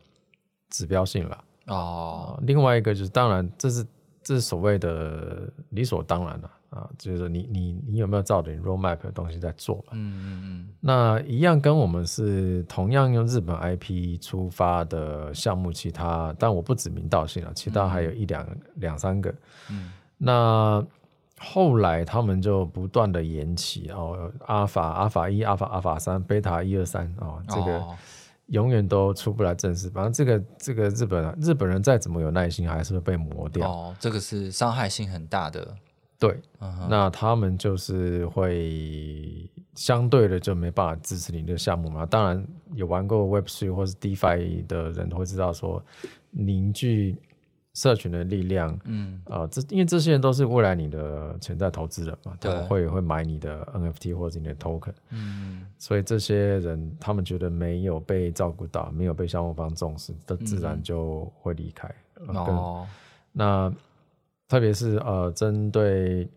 [0.70, 1.44] 指标性了。
[1.70, 3.86] 哼，哦，啊，另外一个就是，当然这是
[4.22, 9.94] 这是所谓的理所当然的啊，就是你你你有没有照着你 roadmap 的东西在做嘛？
[9.94, 19.34] 嗯嗯那一样跟我们是同样用日本 IP 出发的项目，其他但我不指名道姓了，其他还有一两、两三个。
[19.72, 19.92] 嗯。
[20.22, 20.86] 那
[21.40, 27.96] 后来他们就不断的延期哦，阿法、阿法一、阿法、阿法三、贝塔一二三哦，这个哦
[28.50, 29.90] 永远都出不来正式。
[29.90, 33.70] 反正这个这个日本日本人再怎么有耐心，还是会被磨掉。
[33.70, 35.76] 哦，这个是伤害性很大的，
[36.18, 42.06] 对，嗯，那他们就是会相对的就没办法支持你的项目嘛。
[42.06, 45.84] 当然，有玩过 Web 3或是 DeFi 的人都会知道说，
[46.32, 47.16] 凝聚
[47.80, 61.90] 社群的力量，嗯啊、这因为这些人都是未来你的潜在投资人嘛，他们对会会买你的 NFT 或者你的 token，嗯所以这些人他们觉得没有被照顾到，没有被项目方重视，他自然就会离开。
[62.28, 62.86] 哦，
[63.32, 63.74] 那
[64.50, 66.30] 特别是呃，针对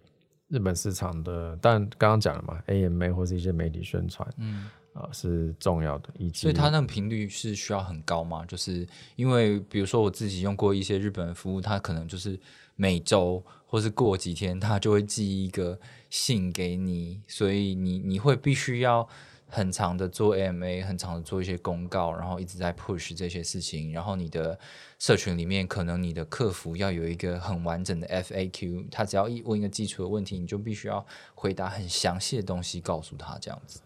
[0.47, 4.71] 日本市场的，但刚刚讲了嘛，AMA 或是一些媒体宣传嗯。
[4.93, 8.45] 啊、是重要的，以及所以它那个频率是需要很高吗？
[8.47, 12.39] 就是因为比如说我自己用过一些日本的服务，它可能就是
[12.77, 15.79] 每周或是过几天，它就会寄一个
[16.11, 19.09] 信给你，所以你你会必须要
[19.49, 24.59] 很长的做 MA，很长的做一些公告，然后一直在 push 这些事情，然后你的
[24.99, 33.81] 社群里面可能你的客服要有一个很完整的 FAQ，他只要一问一个基础的问题，你就必须要回答很详细的东西告诉他这样子。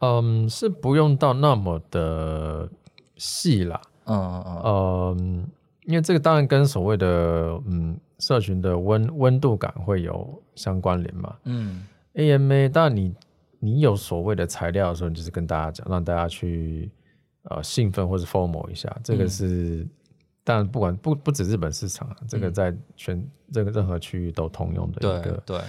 [0.00, 2.68] 嗯，是不用到那么的
[3.16, 5.48] 细啦，嗯嗯
[5.84, 7.06] 因为这个当然跟所谓的
[7.66, 11.36] 嗯社群的温温度感会有相关联嘛。
[11.44, 13.14] 嗯 AMA，当然你
[13.58, 16.90] 你有所谓的材料的时候，你就是跟大家讲，让大家去
[17.44, 19.88] 呃兴奋或者 formal 一下，这个嗯是、
[20.44, 25.60] 当然不管不不止日本市场啊，这个嗯在全这个任何区域都通用的一对个对，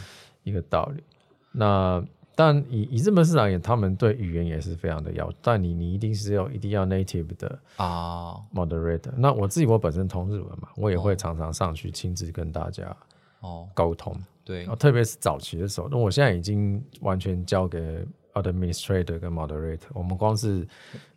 [0.44, 1.04] 一个道理。
[1.52, 2.04] 那
[2.39, 9.12] 但以以日本市场也，他们对语言也是非常的要，但你你一定是要一定要 native 的啊，moderator。
[9.17, 12.95] 那我自己我本身通日文嘛，我也会常常上去亲自跟大家
[13.41, 14.15] 哦，沟通。
[14.45, 14.65] 对。
[14.78, 19.89] 特别是早期的时候，那我现在已经完全交给 administrator 跟 moderator。
[19.93, 20.65] 我们光是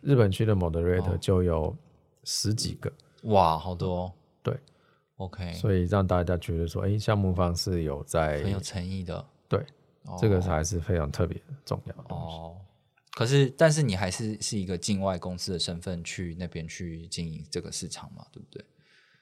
[0.01, 1.73] 日本区的 moderator 就有
[2.25, 4.53] 十几个，哇，好多、哦，对
[5.15, 9.25] ，OK，所以让大家觉得说，哎，项目方是有在很有诚意的，对，
[10.05, 12.15] 哦这个还是非常特别重要的。
[12.15, 12.57] 哦。
[13.15, 18.65] 可是，但是你还是是一个境外公司的身份去那边去经营这个市场嘛，对不对？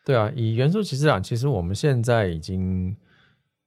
[0.05, 2.95] 对啊，以元素骑士讲，其实我们现在已经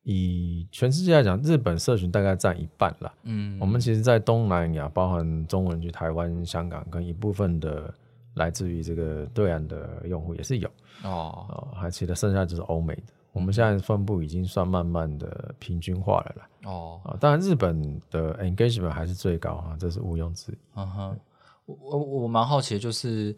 [0.02, 3.14] 以全世界来讲，日本社群大概占一半了。
[3.24, 7.92] 嗯，我们其实，在东南亚，包含中文区、台湾、香港，跟一部分的
[8.34, 10.68] 来自于这个对岸的用户也是有
[11.02, 13.02] 哦，哦，还其他剩下就是欧美的。
[13.34, 16.70] 我们现在分布已经算慢慢的平均化了啦。
[16.70, 20.56] 哦，啊，当然日本的 engagement 还是最高啊，这是毋庸置疑。
[20.76, 21.18] 嗯哼，
[21.66, 23.34] 我我我蛮好奇的，就是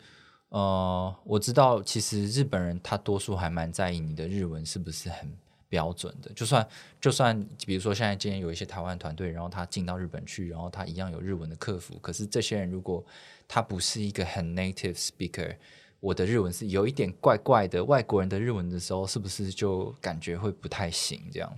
[0.50, 5.32] 呃，我知道其实日本人他多数还蛮在意你的日文是不是很
[5.66, 6.68] 标准的，就算
[7.00, 13.02] 就算比如说现在今天有一些台湾团队，然后他进到日本去，然后他一样有日文的客服，可是这些人如果
[13.48, 15.56] 他不是一个很 native speaker。
[16.00, 21.20] 我的日文是有一点怪怪的，外国人的日文的时候，是不是就感觉会不太行？
[21.32, 21.52] 这样，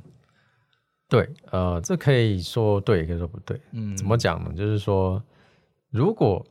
[1.09, 3.61] 对，呃，这可以说对，也可以说不对。
[3.73, 4.53] 嗯，怎么讲呢？
[4.55, 5.23] 就是说，
[5.91, 6.45] 如果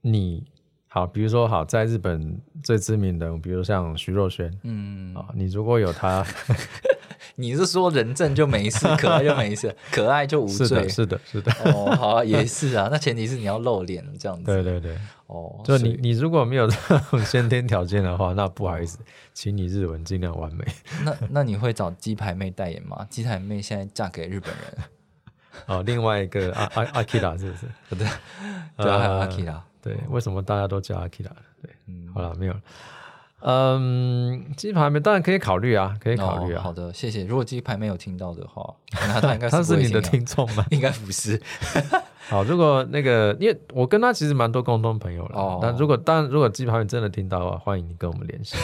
[0.00, 0.44] 你
[0.88, 6.22] 好，比如说好，在日本最知名的，比如像徐若瑄嗯，啊，你如果有她，
[7.36, 10.88] 你是说人正就没事，可爱就没事， 可爱就无罪是的，？
[10.88, 12.88] 是的，是的，哦，好、啊，也是啊。
[12.90, 14.44] 那前提是你要露脸这样子。
[14.44, 18.98] 对对对，哦，就你你如果没有这种先天条件的话，那不好意思，
[19.32, 20.64] 请你日文尽量完美。
[21.04, 23.06] 那那你会找鸡排妹代言吗？
[23.08, 24.84] 鸡排妹现在嫁给日本人，
[25.66, 27.66] 哦，另外一个阿阿阿 Kira 是不是？
[27.90, 28.18] 对对啊，
[28.76, 29.64] 还有呃阿 K 啦。
[29.82, 31.30] 对，为什么大家都叫阿 Kira？
[31.60, 32.60] 对，嗯，好了，没有了。
[33.44, 36.60] 嗯，鸡排妹当然可以考虑啊，可以考虑啊。
[36.60, 37.24] 哦好的，谢谢。
[37.24, 40.64] 如果鸡排妹有听到的话，那他应该 他是你的听众吗？
[40.70, 41.40] 应该不是。
[42.30, 45.36] 好，如果那个，因为我跟他其实蛮多共同朋友了。
[45.38, 48.56] 哦但如果当然，如果鸡排妹真的听到的话，欢迎你跟我们联系。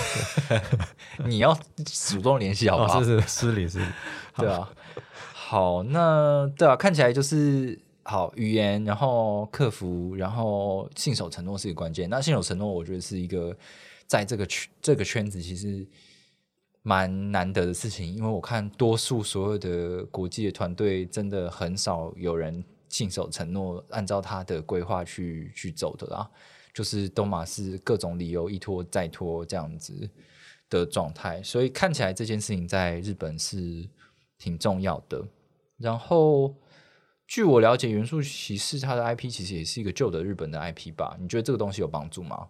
[1.24, 3.00] 你要主动联系好不好？
[3.00, 3.84] 哦，是是失礼失礼。
[4.36, 4.68] 对啊，
[5.34, 12.08] 好，那对啊，看起来就是好语言，然后客服，然后信守承诺是一个关键。
[12.08, 13.54] 那信守承诺，我觉得是一个
[14.08, 15.86] 在这个圈这个圈子其实
[16.82, 26.28] 蛮难得的事情，因为我看多数所有的国际的团队，真的很少有人信守承诺，按照他的规划去去走的啦。
[26.74, 30.08] 就是都马是各种理由一拖再拖这样子
[30.70, 33.88] 的状态，所以看起来这件事情在日本是
[34.38, 35.26] 挺重要的。
[35.76, 36.54] 然后，
[37.26, 41.16] 据我了解，元素骑士它的 IP 其实也是一个旧的日本的 IP 吧？
[41.20, 42.48] 你觉得这个东西有帮助吗？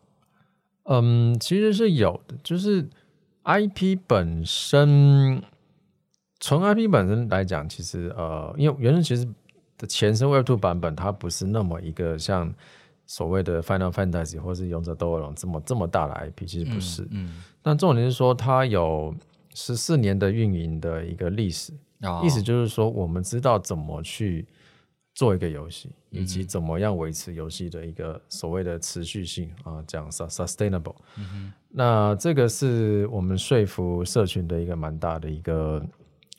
[0.91, 2.89] 嗯，其实是有的，就是
[3.45, 5.43] IP 本身，
[6.41, 9.27] 从 IP 本身来讲，其实呃，因为原神其实
[9.77, 12.53] 的前身 Web Two 版本，它不是那么一个像
[13.07, 17.07] 所谓的 Final Fantasy 或是勇者斗恶龙这么这么大的 IP，其实不是。
[17.11, 19.15] 嗯，但重点是说，它有
[19.55, 21.73] 十四年的运营的一个历史，
[22.03, 24.47] 哦意思就是说，我们知道怎么去
[25.19, 30.95] 做一个游戏，以及怎么样维持游戏的一个所谓的持续性啊，讲 sus- sustainable。
[31.71, 35.85] 那这个是我们说服社群的一个蛮大的一个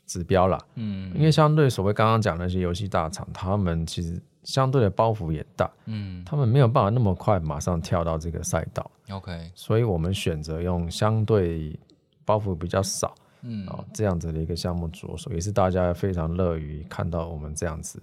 [0.06, 0.58] 指标啦。
[0.76, 11.78] 嗯因为相对所谓刚刚讲那些游戏大厂，他们其实相对的包袱也大，嗯他们没有办法那么快马上跳到这个赛道，，OK，所以我们选择用相对
[12.24, 13.14] 包袱比较少。
[13.42, 18.02] 嗯哦，这样子的一个项目着手，也是大家非常乐于看到我们这样子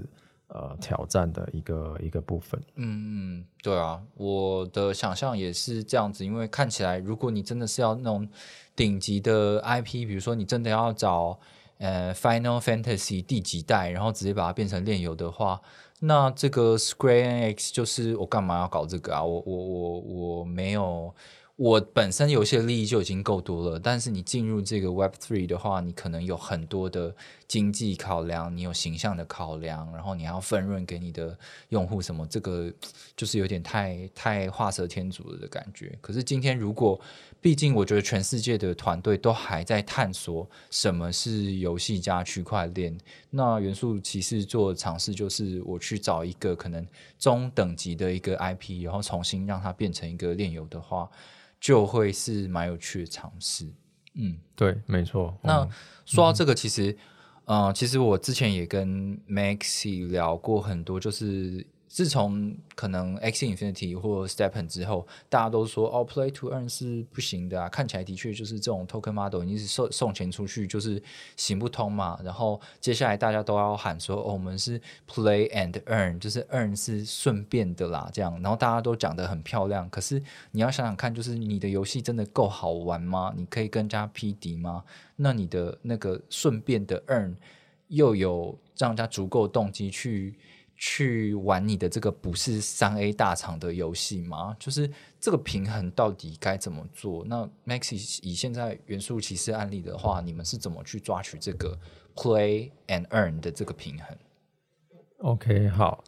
[0.49, 2.61] 呃挑战的一个一个部分。
[2.77, 8.29] 嗯嗯，对啊，我的想象也是这样子，因为看起来，如果你真的是要那种
[8.75, 11.39] 顶级的 IP，比如说你真的要找
[11.79, 15.61] 呃 Final Fantasy 第几代，然后直接把它变成炼油的话，
[16.01, 19.23] 那这个 Square Enix 就是我干嘛要搞这个啊？
[19.25, 21.15] 我我我我没有。
[21.57, 27.17] 我本身游戏的利益就已经够多了，但是你进入这个 Web Three 的话，你可能有很多的
[27.49, 31.39] 经济考量，你有形象的考量，然后你还要分润给你的
[31.71, 32.71] 用户什么，这个
[33.17, 35.97] 就是有点太太画蛇添足了的感觉。
[36.03, 37.01] 可是今天如果，
[37.41, 42.95] 毕竟我觉得全世界的团队都还在探索什么是游戏加区块链，
[43.31, 46.87] 那元素骑士做尝试就是我去找一个可能
[47.19, 51.09] 中等级的一个 IP，然后重新让它变成一个链游的话。
[51.61, 53.67] 就会是蛮有趣的尝试。
[54.15, 55.37] 嗯，对，没错。
[55.43, 55.71] 那嗯
[56.05, 56.97] 说到这个，其实
[57.45, 61.67] 呃，其实我之前也跟 Maxi 聊过很多，就是
[61.97, 71.03] 自从可能 X Infinity 或 Stepen 之后，大家都说哦，Play to Earn 是不行的啊，看起来的确就是这种 Token Model 已经是送送钱出去就是
[71.39, 72.21] 行不通嘛。
[72.23, 74.79] 然后接下来大家都要喊说，哦，我们是
[75.09, 78.39] Play and Earn，就是 Earn 是顺便的啦，这样。
[78.43, 83.33] 然后大家都讲得很漂亮，可是你要想想看，就是你的游戏真的够好玩吗？
[83.35, 84.85] 你可以跟人家 P 敌吗？
[85.17, 87.37] 那你的那个顺便的 Earn
[87.89, 90.35] 又有让人家足够动机去
[90.77, 94.55] 去玩你的这个不是三 A 大厂的游戏吗？
[94.59, 97.25] 就是这个平衡到底该怎么做？
[97.27, 101.79] 那 Maxi 以现在元素骑士案例的话，你们是怎么去抓取这个
[102.15, 104.17] Play and Earn 的这个平衡
[105.19, 106.05] ？OK，好，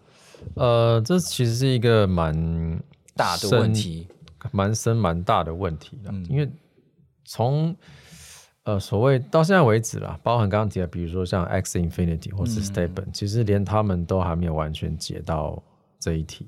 [0.54, 2.82] 呃，这其实是一个蛮
[3.16, 4.06] 大的深问题，
[4.52, 6.50] 蛮深蛮大的问题的，嗯因为
[7.24, 7.74] 从
[8.68, 15.62] 呃所谓到现在为止啦，包含刚刚提的，比如说像 X Infinity 或嗯是 Stepen，、其实连他们都还没有完全解到
[15.98, 16.46] 这一题。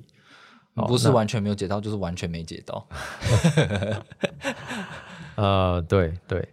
[0.75, 2.87] 哦不是完全没有解到，就是完全没解到。
[5.37, 6.47] 呃，对对，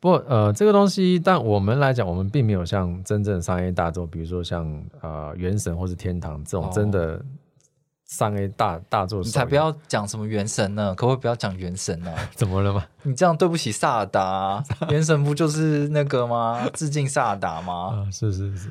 [0.00, 4.66] 不过呃，这个东西，但我们来讲，我们并没有像真正商业大作，比如说像
[5.00, 7.24] 呃《原神》或是《天堂》这种哦真的
[8.06, 9.20] 商 A 大大作。
[9.20, 12.14] 你才不要讲什么原神呢，可不可以不要讲原神呢？
[12.34, 12.86] 怎么了嘛？
[13.02, 16.68] 你这样对不起萨尔达、啊， 原神不就是那个吗？
[16.74, 18.04] 致敬萨尔达吗？
[18.06, 18.70] 啊，是是是，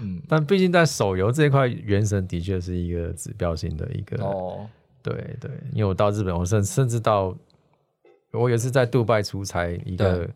[0.00, 4.22] 嗯，但毕竟在手游这一块，《原神》的确是一个指标性的一个。
[4.24, 4.66] 哦，
[5.02, 7.34] 对对，因为我到日本，我甚甚至到
[8.32, 10.28] 我也是在杜拜出差，一个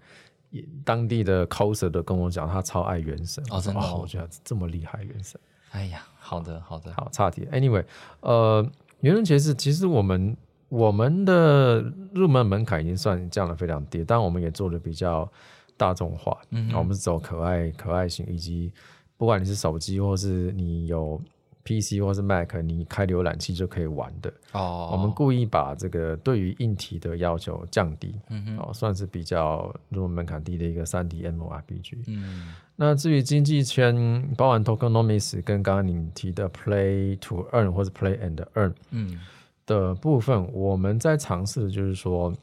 [0.84, 3.42] 当地的 coser 都跟我讲，他超爱原神。
[3.50, 5.40] 哦真的哦我觉得这么厉害，原神。
[5.70, 7.46] 哎呀，好的好的，好，差题。
[7.52, 7.84] Anyway，
[8.20, 8.66] 呃，
[9.00, 10.34] 原人爵士其实我们
[10.70, 11.82] 我们的
[12.14, 15.30] 入门门槛已经算降得非常低，但我们也做的比较
[15.76, 16.36] 大众化。
[16.50, 18.72] 嗯我们是走可爱可爱型，以及
[19.18, 21.20] 不管你是手机或是你有
[21.64, 24.32] PC 或是 Mac，你开浏览器就可以玩的。
[24.52, 32.04] 哦，我们故意把这个对于硬体的要求降低，嗯哼，哦，算是比较入门门槛低的一个三 D MMORPG。
[32.06, 39.20] 嗯那至于经济圈，包含 tokenomics 跟刚刚你提的 play to earn 或者 play and earn 嗯
[39.66, 42.34] 的部分，我们在尝试的就是说，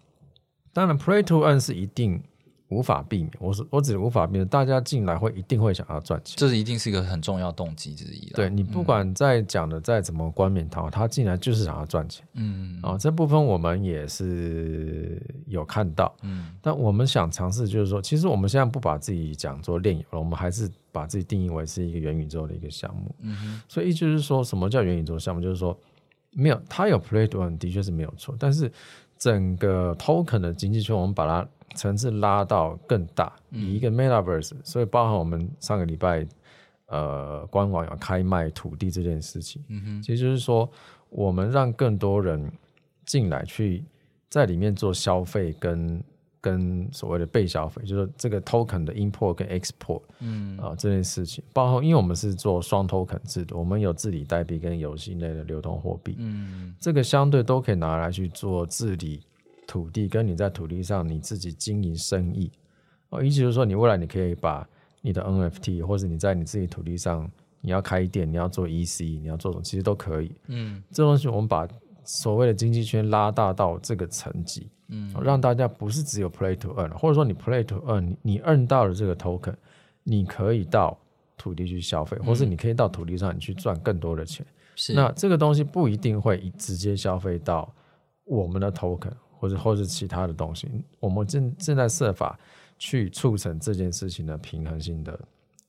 [0.72, 2.22] 当然 play to earn 是一定
[2.72, 6.36] 无法避免，我是我指的无法避免，大家进来会一定会想要赚钱。
[6.38, 8.34] 这是一定是一个很重要动机之一了。
[8.36, 23.14] 对你不管再讲的再怎么冠冕堂皇，他进来就是想要赚钱嗯啊、这部分我们也是有看到，嗯但我们想尝试就是说，其实我们现在不把自己讲做炼油了，我们还是把自己定义为是一个元宇宙的一个项目。
[23.20, 25.42] 嗯哼所以意思就是说什么叫元宇宙项目？
[25.42, 25.78] 就是说
[26.32, 28.72] 没有他有 play to earn 的确是没有错，但是
[29.22, 36.26] 整个 token 的经济圈，我们把它层次拉到更大，以一个 metaverse，所以包含我们上个礼拜
[36.88, 40.68] 呃官网有开卖土地这件事情，嗯哼其实就是说
[41.10, 42.52] 我们让更多人
[43.06, 43.84] 进来去
[44.28, 46.04] 在里面做消费跟。
[46.42, 50.58] 跟所谓的被消费，就是这个 token 的 import 跟 export，嗯。
[50.58, 56.76] 啊、这件事情，包括因为我们是做双 token 制度，我们有治理代币跟游戏内的流通货币，嗯。
[56.80, 59.22] 这个相对都可以拿来去做治理
[59.68, 62.52] 土地，跟你在土地上你自己经营生意。
[63.10, 64.68] 哦，意思就是说，你未来你可以把
[65.02, 67.30] 你的 NFT，或者你在你自己土地上，
[67.60, 70.32] 你要开店，你要做 EC，你要做什么，其实都可以。
[70.48, 70.82] 嗯。
[70.92, 71.68] 这东西我们把
[72.04, 75.14] 所谓的经济圈拉大到这个层级，嗯。
[75.24, 79.56] 让大家不是只有 play to earn，或者说你 play to earn，你你 earn 到了这个 token，
[80.04, 80.98] 你可以到
[81.38, 84.46] 土地去消费，或是你可以到土地上你去赚更多的钱。
[84.76, 84.94] 是。
[84.94, 87.74] 那这个东西不一定会直接消费到
[88.24, 92.40] 我们的 token 或者或是其他的东西，我们正正在设法
[92.78, 95.20] 去促成这件事情的平衡性的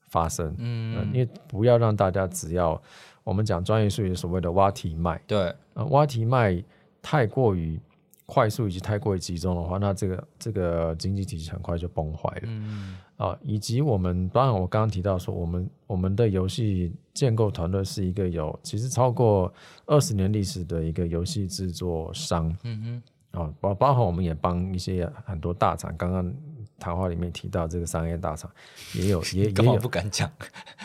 [0.09, 0.55] 发生。
[0.59, 0.97] 嗯。
[0.97, 2.81] 呃因为不要让大家只要
[3.25, 5.55] 我们讲专业术语所谓的挖题卖，对。
[5.75, 6.63] 呃，挖题卖
[7.01, 7.81] 太过于
[8.27, 12.43] 快速以及太过于集中的话，那这个这个经济体系很快就崩坏了。
[12.45, 12.99] 嗯。
[13.17, 19.53] 啊，以及我们当然我刚刚提到说，我们我们的游戏建构团队是一个有其实超过
[19.87, 22.55] 二十年历史的一个游戏制作商。
[22.65, 23.03] 嗯哼。
[23.41, 26.35] 啊，包包含我们也帮一些很多大厂，刚刚
[26.83, 28.51] 谈话里面提到这个商业大厂
[28.95, 29.77] 也有 也也有。
[29.77, 30.29] 不敢讲？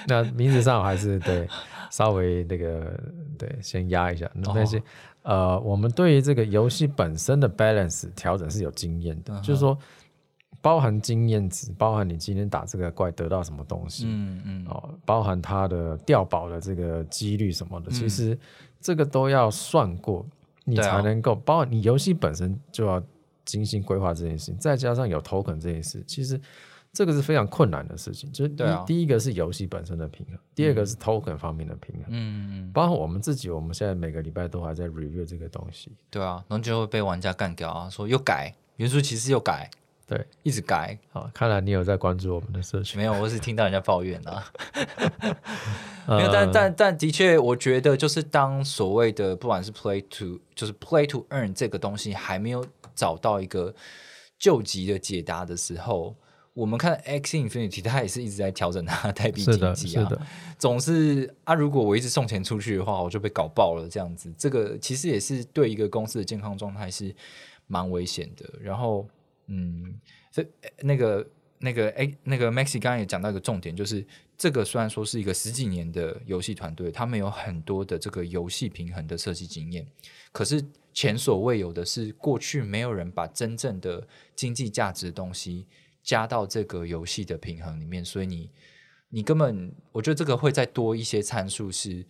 [0.07, 1.47] 那名字上还是对
[1.89, 2.93] 稍微那个
[3.37, 4.81] 对先压一下，那但是、
[5.23, 9.75] 呃，我们对于这个游戏本身的 balance 调整是有经验的，就是说
[10.61, 14.65] 包含经验值，包含你今天打这个怪得到什么东西，嗯嗯。
[14.67, 17.93] 哦，包含它的掉宝的这个几率什么的，嗯。
[17.93, 18.37] 其实
[18.79, 20.25] 这个都要算过，
[20.65, 23.01] 你才能够，包含你游戏本身就要
[23.47, 26.39] 精心规划这件事情，再加上有 token 这件事，其实
[26.91, 28.31] 这个是非常困难的事情。
[28.31, 32.05] 就是第对啊第一个是游戏本身的平衡，第二个是 token 方面的平衡。
[32.09, 35.91] 嗯，包括我们自己，我们现在每个礼拜都还在 review 这个东西。
[36.09, 39.69] 对啊，然后就会被玩家干掉啊，说又改元素骑士又改，
[40.05, 42.99] 对，一直改，好，看来你有在关注我们的社群。
[42.99, 44.43] 没有，我是听到人家抱怨啊。
[46.07, 52.65] 呃没有，但但但的确，我觉得就是当所谓的不管是 play to 就是 play to earn 这个东西还没有
[52.97, 53.73] 找到一个
[54.37, 56.15] 救急的解答的时候，
[56.53, 60.09] 我们看 X Infinity 它也是一直在调整它的 代币，经济啊，
[60.57, 67.15] 总是啊，如果我一直送钱出去的话，我就被搞爆了这样子，这个其实也是对一个公司的健康状态是
[67.67, 68.49] 蛮危险的。
[68.59, 69.07] 然后，
[69.45, 69.93] 嗯，
[70.31, 70.43] 这
[70.81, 71.27] 那个
[71.59, 74.03] 那个哎，那个 Maxi 刚刚也讲到一个重点，就是
[74.35, 79.85] 这个虽然说是一个十几年的游戏团队，他们有很多的这个游戏平衡的设计经验，
[80.31, 80.63] 可是
[80.97, 85.67] 前所未有的是，过去没有人把真正的经济价值的东西
[86.01, 88.49] 加到这个游戏的平衡里面，所以你
[89.09, 92.03] 你根本我觉得这个会再多一些参数是。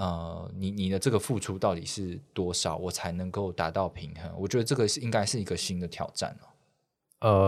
[0.00, 4.32] 呃，你你的这个付出到底是多少，我才能够达到平衡？
[4.38, 6.46] 我觉得这个是应该是一个新的挑战哦。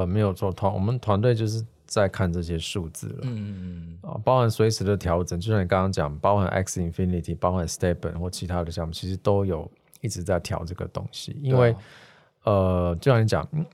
[0.00, 3.18] 呃，没有错，团我们团队就是在看这些数字了。
[3.22, 9.70] 嗯啊，包含随时的调整，就像你刚刚讲，包含 X Infinity，包含 Stepn 或其他的项目，其实都有
[10.00, 11.36] 一直在调这个东西。
[11.42, 11.74] 因为、
[12.44, 13.64] 呃，就像你讲，嗯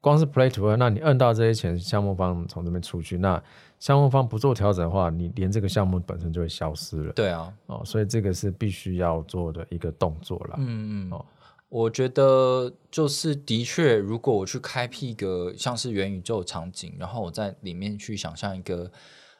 [0.00, 3.42] 光是 Play to Earn，那你摁到这些钱，项目方从这边出去，那
[3.80, 7.12] 项目方不做调整的话，你连这个项目本身就会消失了。
[7.14, 10.54] 对啊，哦，所以这个是必须要做的一个动作了。
[10.58, 11.26] 嗯嗯，哦
[11.68, 18.90] 我觉得就是的确，如果我去开辟一个像是元宇宙场景，然后我在里面去想象一个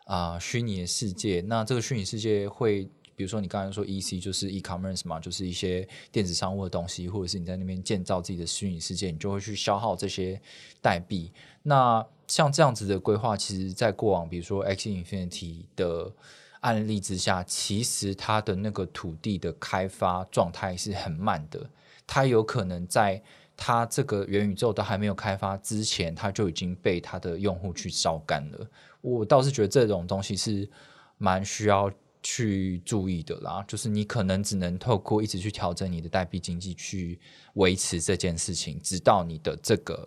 [0.06, 2.90] 啊、虚拟的世界，那这个虚拟世界会。
[3.18, 4.20] 比如说，你刚才说 E.C.
[4.20, 10.40] 就是 e-commerce 嘛，就是一些电子商务的东西，或者是你在那边建造自己的虚拟世界，你就会去消耗这些
[10.80, 11.32] 代币。
[11.64, 16.12] 那像这样子的规划，其实在过往，比如说 X Infinity 的
[16.60, 21.68] 案例之下，其实它的那个土地的开发状态是很慢的。
[22.06, 23.20] 它有可能在
[23.56, 28.64] 它这个元宇宙都还没有开发之前，它就已经被它的用户去烧干了。
[29.00, 30.70] 我倒是觉得这种东西是
[31.16, 31.90] 蛮需要
[32.22, 37.18] 去注意的啦，就是你可能只能透过一直去调整你的代币经济去
[37.54, 40.06] 维持这件事情，直到你的这个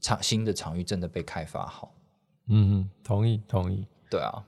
[0.00, 1.94] 场新的场域真的被开发好。
[2.46, 3.86] 嗯嗯，同意同意。
[4.10, 4.42] 对啊，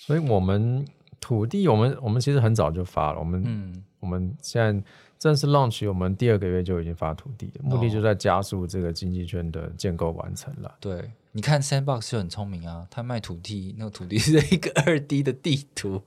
[0.00, 0.86] 所以我们
[1.20, 4.82] 土地，我们我们其实很早就发了，我们、嗯我们现在
[5.18, 10.74] 正式 launch，我们第二个月就已经发土地了，目的就在加速这个经济圈的建构完成了。
[10.80, 16.02] 对，你看 Sandbox 就很聪明啊，他卖土地，那个土地 是一个二 D 的地图，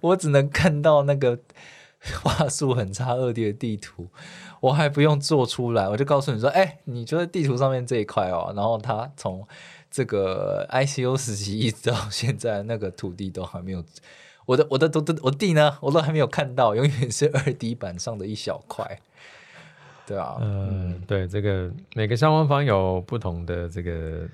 [0.00, 1.38] 我只能看到那个
[2.22, 4.08] 画素很差二 D 的地图，
[4.60, 9.46] 我还不用做出来，我就告诉你说，哎、你觉得地图上面这一块哦，然后他从
[9.90, 13.82] 这个 ICO 时期一直到现在，那个土地都还没有。
[14.44, 19.00] 我的我的都都我地呢，我都还没有看到，永远是二 D 版上的一小块。
[20.06, 24.26] 对啊，嗯，对，这个每个相关方有不同的这个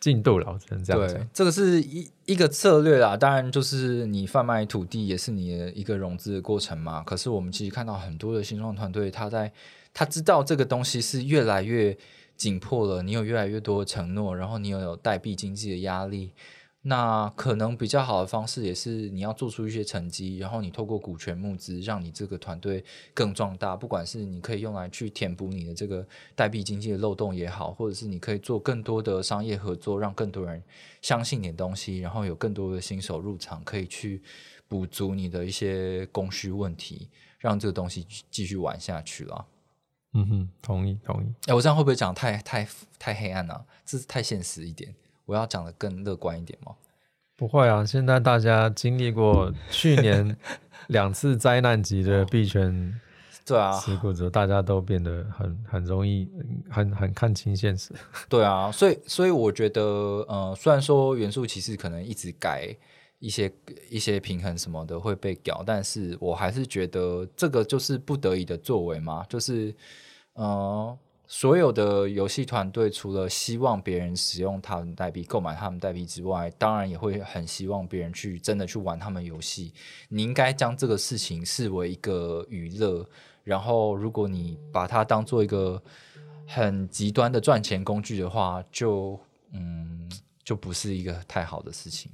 [0.00, 3.16] 进度了，只能这样对。，这个是一一个策略啦。
[3.16, 7.02] 当然，就是你贩卖土地也是你的一个融资的过程嘛。
[7.02, 9.52] 可是我们其实看到很多的新创团队，他在
[9.92, 11.96] 他知道这个东西是越来越
[12.36, 16.30] 紧迫了，你有越来越多的承诺，然后你又有代币经济的压力。
[16.82, 23.76] 那可能比较好的方式也是你要做出一些成绩，然后你透过股权募资，让你这个团队更壮大。
[23.76, 26.06] 不管是你可以用来去填补你的这个
[26.36, 30.62] 代币经济的漏洞也好，或者是你可以做更多的商业合作，让更多人
[31.02, 34.22] 相信你的东西，然后有更多的新手入场，可以去
[34.68, 37.08] 补足你的一些供需问题，
[37.38, 39.46] 让这个东西继续玩下去了。
[40.14, 41.26] 嗯哼，同意同意。
[41.46, 42.66] 哎，我这样会不会讲太太
[42.98, 44.94] 太黑暗了、这是太现实一点。
[45.28, 46.72] 我要讲的更乐观一点吗？
[47.36, 50.34] 不会啊，现在大家经历过去年
[50.88, 52.98] 两次灾难级的币圈
[53.44, 57.92] 对啊，事故之后，大家都变得很很容易，嗯很很看清现实。
[58.28, 59.82] 对啊，所以所以我觉得，
[60.28, 62.74] 呃，虽然说元素骑士可能一直改
[63.18, 63.52] 一些
[63.90, 69.74] 一些平衡什么的会被搞，但是我还是觉得这个就是不得已的作为嘛，就是
[70.34, 70.98] 呃，
[71.30, 79.74] 所有的游戏团队除了希望别人使用他们代币、购买他们代币之外，当然也会很希望别人去真的去玩他们游戏。
[80.08, 83.06] 你应该将这个事情视为一个娱乐，
[83.44, 85.80] 然后如果你把它当做一个
[86.46, 89.20] 很极端的赚钱工具的话，就
[89.52, 90.10] 嗯，
[90.42, 92.10] 就不是一个太好的事情。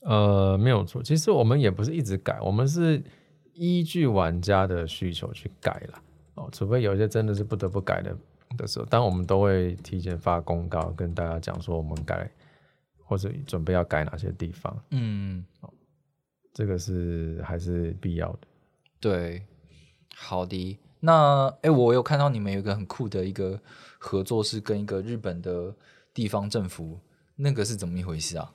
[0.00, 3.00] 呃，没有错，其实我们也不是一直改，我们是
[3.54, 6.02] 依据玩家的需求去改了。
[6.34, 8.16] 哦，除非有些真的是不得不改的
[8.56, 12.30] 的时候，但我们都会提前发公告跟大家讲说我们改
[13.04, 15.44] 或者准备要改哪些地方，嗯，
[16.52, 18.38] 这个是还是必要的。
[19.00, 19.42] 对，
[20.14, 20.78] 好的。
[21.00, 23.58] 那哎，我有看到你们有一个很酷的一个
[23.98, 25.74] 合作，是跟一个日本的
[26.12, 27.00] 地方政府，
[27.36, 28.52] 那个是怎么一回事啊？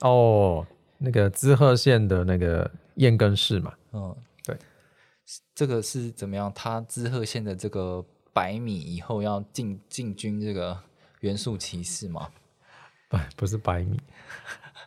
[0.00, 0.66] 哦，
[0.98, 4.58] 那个滋贺县的那个燕根市嘛，嗯，对，
[5.54, 6.50] 这个是怎么样？
[6.52, 8.04] 它滋贺县的这个
[8.34, 10.76] 百米以后要进进军这个
[11.20, 12.28] 元素骑士吗？
[13.08, 13.96] 不不是百米，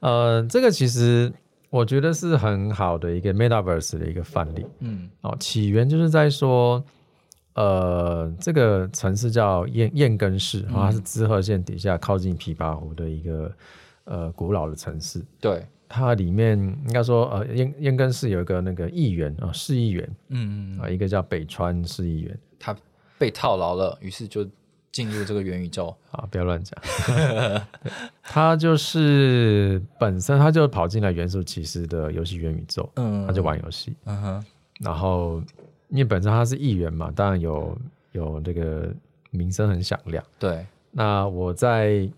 [0.01, 1.31] 呃，这个其实
[1.69, 4.65] 我觉得是很好的一个 Metaverse 的一个范例。
[4.79, 6.83] 嗯哦，起源就是在说，
[7.53, 13.51] 呃，这个城市叫燕燕根市，然后它是滋贺县底下靠近琵琶湖的一个
[14.03, 15.23] 呃古老的城市。
[15.39, 22.75] 对，它里面应该说，呃，燕燕根市有一个那个议员啊，市议员嗯嗯，啊，一个叫北川市议员他
[23.17, 24.47] 被套牢了，于是就
[24.91, 25.95] 进入这个元宇宙。
[26.11, 26.79] 啊，不要乱讲。
[28.23, 33.95] 他就是本身他就跑进来元素骑士的游戏元宇宙，嗯，他就玩游戏。
[34.05, 34.45] 嗯哼，
[34.79, 35.41] 然后
[35.89, 37.77] 因为本身他是议员嘛，当然有
[38.11, 38.89] 有这个
[39.31, 40.23] 名声很响亮。
[40.39, 42.09] 对，那我在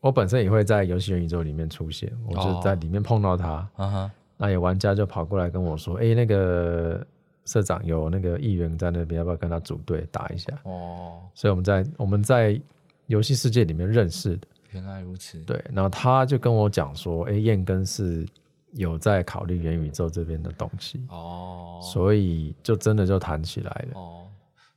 [0.00, 3.68] 我本身也会在游戏元宇宙里面出现，我就在里面碰到他。
[3.76, 7.06] 嗯哼，那有玩家就跑过来跟我说：“哎、那个
[7.44, 12.60] 社长有那个议员在那边，要不要跟他组队打一下哦，？”所以我们在我们在
[13.06, 14.46] 游戏世界里面认识的。
[14.70, 15.38] 原来如此。
[15.40, 18.26] 对，然后他就跟我讲说：“哎、燕根是
[18.72, 21.04] 有在考虑元宇宙这边的东西。
[21.08, 24.00] 哦，所以就真的就谈起来了。
[24.00, 24.26] 哦，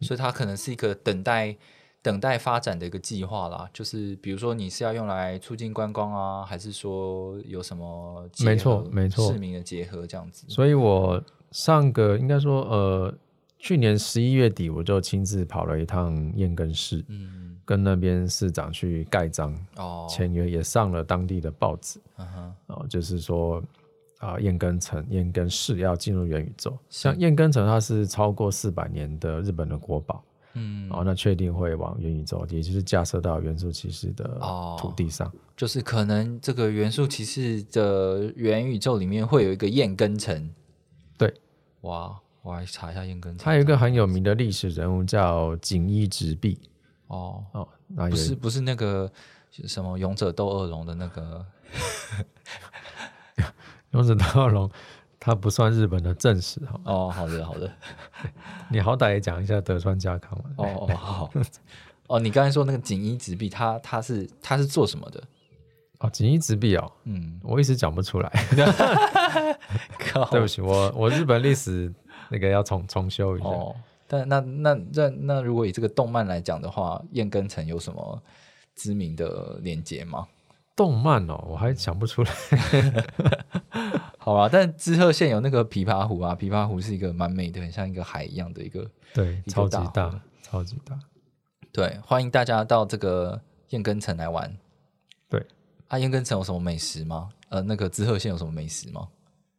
[0.01, 1.55] 所以它可能是一个等待
[2.01, 3.69] 等待发展的一个计划啦。
[3.71, 10.45] 就是比如说你是要用来促进观光啊，还是说有什么结没错合没错市民的结合这样子。
[10.49, 11.23] 所以我
[11.55, 13.13] 上个应该说，呃，
[13.57, 23.63] 去年十一月底我就亲自跑了一趟燕根市，嗯，跟那边市长去盖章哦，签约，也上了当地的报纸嗯哼，哦，就是说
[24.17, 26.77] 啊，燕根城、燕根市要进入元宇宙。
[26.89, 30.21] 像燕根城，它是超过四百年的日本的国宝，
[30.55, 35.31] 嗯，哦，那确定会往元宇宙，也就是架设到元素骑士的哦土地上。
[35.55, 40.49] 就是可能这个元素骑士的元宇宙里面会有一个燕根城。
[41.17, 41.33] 对，
[41.85, 43.45] 哇，我来查一下燕根城。
[43.45, 46.59] 它有一个很有名的历史人物叫锦衣直弼
[47.07, 47.67] 哦，哦，
[48.09, 49.09] 不是不是那个
[49.67, 51.45] 什么勇者斗恶龙的那个
[53.91, 54.69] 勇者斗恶龙，
[55.19, 56.81] 它不算日本的正史哈。
[56.85, 57.71] 哦，好的好的。
[58.71, 60.45] 你好歹也讲一下德川家康嘛。
[60.57, 61.31] 哦哦好，
[62.07, 65.23] 哦，你刚才说那个锦衣直弼，他他是他是做什么的？
[66.05, 68.31] 哦，锦衣直臂哦，嗯，我一时讲不出来，
[69.97, 71.91] 靠 对不起，我我日本历史
[72.29, 73.47] 那个要重重修一下。
[73.47, 73.75] 哦，
[74.07, 78.21] 但那那那那如果以这个动漫来讲的话，燕根城有什么
[78.75, 80.27] 知名的连接吗？
[80.75, 82.31] 动漫哦，我还想不出来。
[84.19, 88.85] 好啊，但知鹤县有那个琵琶湖啊，琵琶湖是一个蛮美的，很像一个海一样的一个。
[89.13, 90.99] 对，一个超级大大，超级大。
[91.71, 94.55] 对，欢迎大家到这个燕根城来玩。
[95.29, 95.45] 对，
[95.87, 97.29] 啊，燕根城有什么美食吗？
[97.49, 99.07] 呃，那个知鹤县有什么美食吗？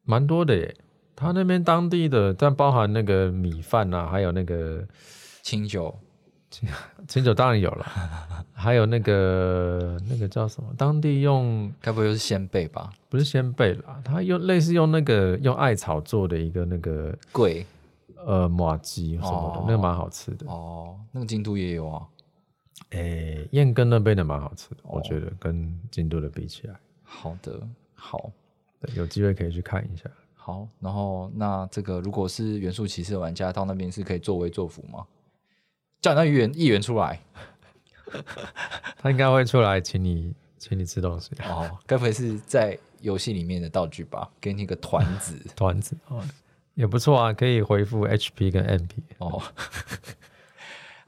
[0.04, 0.76] 蛮多的耶。
[1.14, 4.86] 他那边当地的，但包含那个米饭啊，还有那个
[5.42, 5.98] 清酒
[7.08, 7.86] 清酒当然有了，
[8.52, 12.92] 还有那个那个叫什么，当地用该不会又是鲜贝吧？
[13.08, 17.64] 不是鲜贝啦，他用类似用那个用艾草做的一个那个贵
[18.26, 20.46] 呃马鸡什么的，哦那个蛮好吃的。
[20.46, 22.06] 哦，那个京都也有啊。
[22.90, 27.60] 诶，燕根那边的蛮好吃的，我哦觉得跟京都的比起来，好的，
[27.94, 28.30] 好。
[28.80, 30.04] 对，有机会可以去看一下。
[30.34, 35.06] 好，然后那这个如果是元素骑士的玩家到那边是可以作威作福吗？
[36.00, 37.18] 叫你那议员议员出来
[38.98, 44.30] 他应该会出来请你请你吃东西，哦，该不会是在游戏里面的道具吧？
[44.40, 46.22] 给你一个团子 团子哦，
[46.74, 49.02] 也不错啊，可以回复 HP 跟 MP。
[49.18, 49.42] 哦。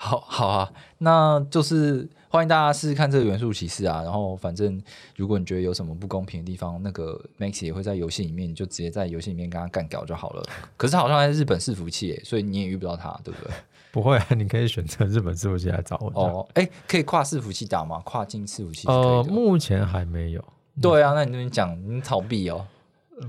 [0.00, 4.02] 好好啊，那就是欢迎大家试试看这个元素骑士啊。
[4.02, 4.80] 然后反正
[5.16, 10.42] 如果你觉得有什么不公平的地方，那个 Max 也会在游戏里面，你就直接在游戏里面跟他干掉就好了。
[10.76, 13.52] 可是他好像在日本伺服器耶，所以你也遇不到他，对不对？
[13.90, 16.08] 不会啊，你可以选择日本伺服器来找我。
[16.10, 18.00] 哦，哦，哎，可以跨伺服器打吗？
[18.04, 20.44] 跨境伺服器呃，目前还没有。
[20.80, 22.64] 对啊，那你这边讲，你逃避哦。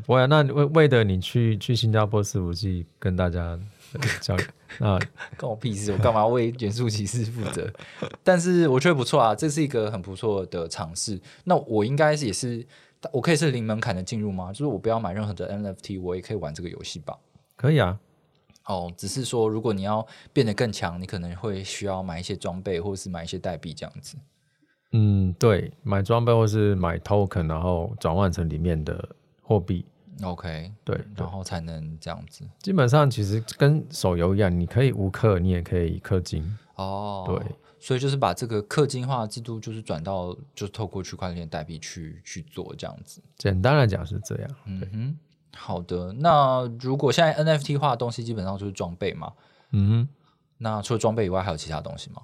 [0.05, 3.59] 不会啊，那为为了你去去新加坡伺服器跟大家呃
[4.21, 4.45] 交流，
[4.79, 4.99] 啊
[5.37, 5.91] 关我屁事！
[5.91, 7.71] 我干嘛为元素骑士负责？
[8.23, 11.19] 但是我觉得不错啊，这是一个很不错的尝试。
[11.43, 12.65] 那我应该是也是，
[13.11, 14.51] 我可以是零门槛的进入吗？
[14.51, 17.17] 就是我不要买任何的 NFT，我也可以玩这个游戏吧？
[17.55, 17.99] 可以啊。
[18.65, 24.15] 哦，只是说如果你要变得更强，你可能会需要买一些装备，或者是买一些代币这样子。
[24.91, 29.09] 嗯，对，买装备或是买 token，然后转换成里面的
[29.41, 29.85] 货币，
[30.23, 32.43] OK，对对然后才能这样子。
[32.59, 36.57] 基本上其实跟手游一样，你可以无氪，你也可以氪金。
[36.75, 43.21] 哦，对，所以就是把这个氪金化的制度，就是转到就是透过区块链代币去去做这样子。
[43.37, 44.49] 简单来讲是这样。
[44.65, 45.17] 嗯哼，
[45.55, 46.13] 好的。
[46.13, 49.33] 那如果现在 NFT 化的东西基本上就是装备嘛，
[49.71, 50.09] 嗯哼，
[50.57, 52.21] 那除了装备以外，还有其他东西吗？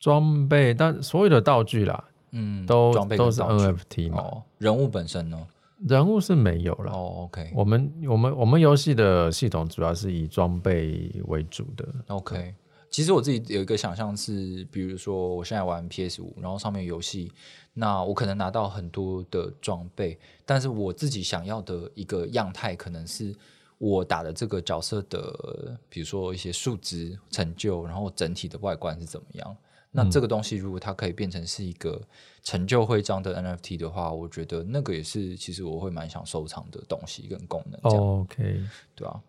[0.00, 5.44] 装备，但所有的道具啦，嗯，都装备都是 NFT 嘛，哦，人物本身呢？
[5.86, 6.92] 人物是没有了。
[6.92, 11.86] 哦，OK 我们我们我们游戏的系统主要是以装备为主的。
[12.08, 12.54] OK。
[12.90, 17.30] 其实我自己有一个想象是，比如说我现在玩 PS 五，然后上面游戏，
[17.74, 23.36] 那我可能拿到很多的装备，但是我自己想要的一个样态，可能是
[23.76, 29.56] 我打的这个角色的，比如说一些数值成就，然后整体的外观是怎么样。
[29.90, 32.00] 那这个东西如果它可以变成是一个
[32.42, 38.60] 成就徽章的 NFT 的话，我觉得那个也是其实我会蛮想收藏的东西跟功能，OK，
[38.94, 39.20] 对啊，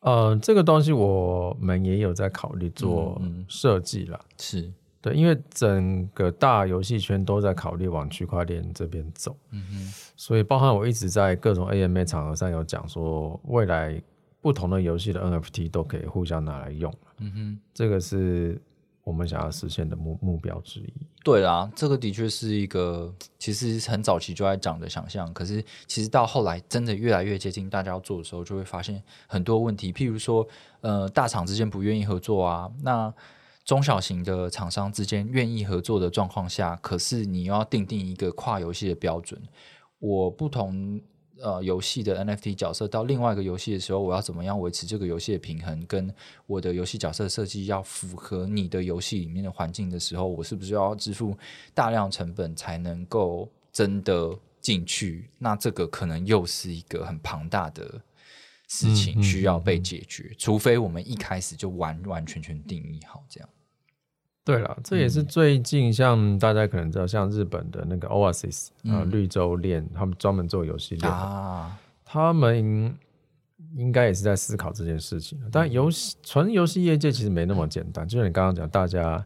[0.00, 4.18] 呃，这个东西我们也有在考虑做设计啦。
[4.38, 14.00] 是，对，因为整个大游戏圈都在考虑往区块链这边走，嗯哼，所以包含我一直在各种 AMA 场合上有讲说，未来
[14.40, 17.60] 不同的游戏的 NFT 都可以互相拿来用，嗯哼。
[17.74, 18.60] 这个是
[19.08, 20.92] 我们想要实现的目目标之一。
[21.24, 30.46] 对啦，这个的确是一个其实很早期就在讲的想象，可是其实到后来真的越来越接近大家要做的时候，就会发现很多问题，譬如说，
[30.82, 33.12] 呃，大厂之间不愿意合作啊，那
[33.64, 39.40] 中小型的厂商之间愿意合作的状况下，可是你要定定一个跨游戏的标准，
[39.98, 41.00] 我不同。
[41.40, 45.84] 呃，游戏的 NFT 角色到另外一个游戏的时候，我要怎么样维持这个游戏的平衡？
[45.86, 46.12] 跟
[46.46, 51.36] 我的游戏角色设计要符合你的游戏里面的环境的时候，我是不是要支付
[51.74, 55.30] 大量成本才能够真的进去？
[55.38, 57.84] 那这个可能又是一个很庞大的
[58.66, 60.34] 事嗯情，嗯需要被解决。
[60.36, 63.48] 除非我们一开始就完完全全定义好这样。
[64.48, 69.10] 对了，这也是最近像大家可能知道，像日本的那个 Oasis 啊、嗯。
[69.10, 71.12] 绿洲链，他们专门做游戏链
[72.02, 72.96] 他们
[73.76, 75.38] 应该也是在思考这件事情。
[75.52, 79.22] 但游戏纯游戏业界其实没那么简单，就像你刚刚讲，大家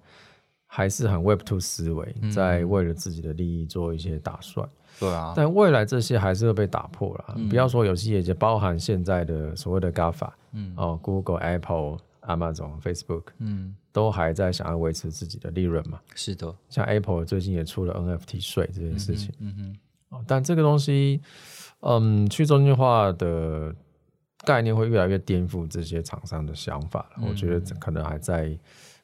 [0.67, 4.69] 还是很 Web Two 思维，在为了自己的利益做一些打算。
[4.99, 7.35] 对啊，但未来这些还是会被打破了。
[7.37, 7.49] 嗯。
[7.49, 10.75] 不要说游戏业界，包含现在的所谓的 GAFA，嗯。
[10.77, 16.01] 哦，Google、Apple、Amazon、Facebook 嗯，都还在想要维持自己的利润嘛。
[16.15, 19.33] 是的，像 Apple 最近也出了 NFT 税这件事情。
[19.39, 19.55] 嗯
[20.11, 21.21] 哼，哦，但这个东西，
[21.81, 23.75] 嗯，去中心化的
[24.39, 27.27] 概念会越来越颠覆这些厂商的想法了。
[27.29, 28.59] 我觉得可能还在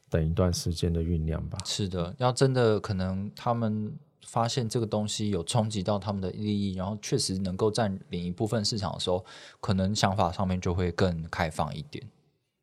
[0.09, 1.59] 等一段时间的酝酿吧。
[1.65, 3.93] 是的，要真的可能他们
[4.27, 9.25] 发现这个东西有冲击到他们的利益，然后确实能够占领一部分市场的时候，
[9.61, 12.03] 可能想法上面就会更开放一点。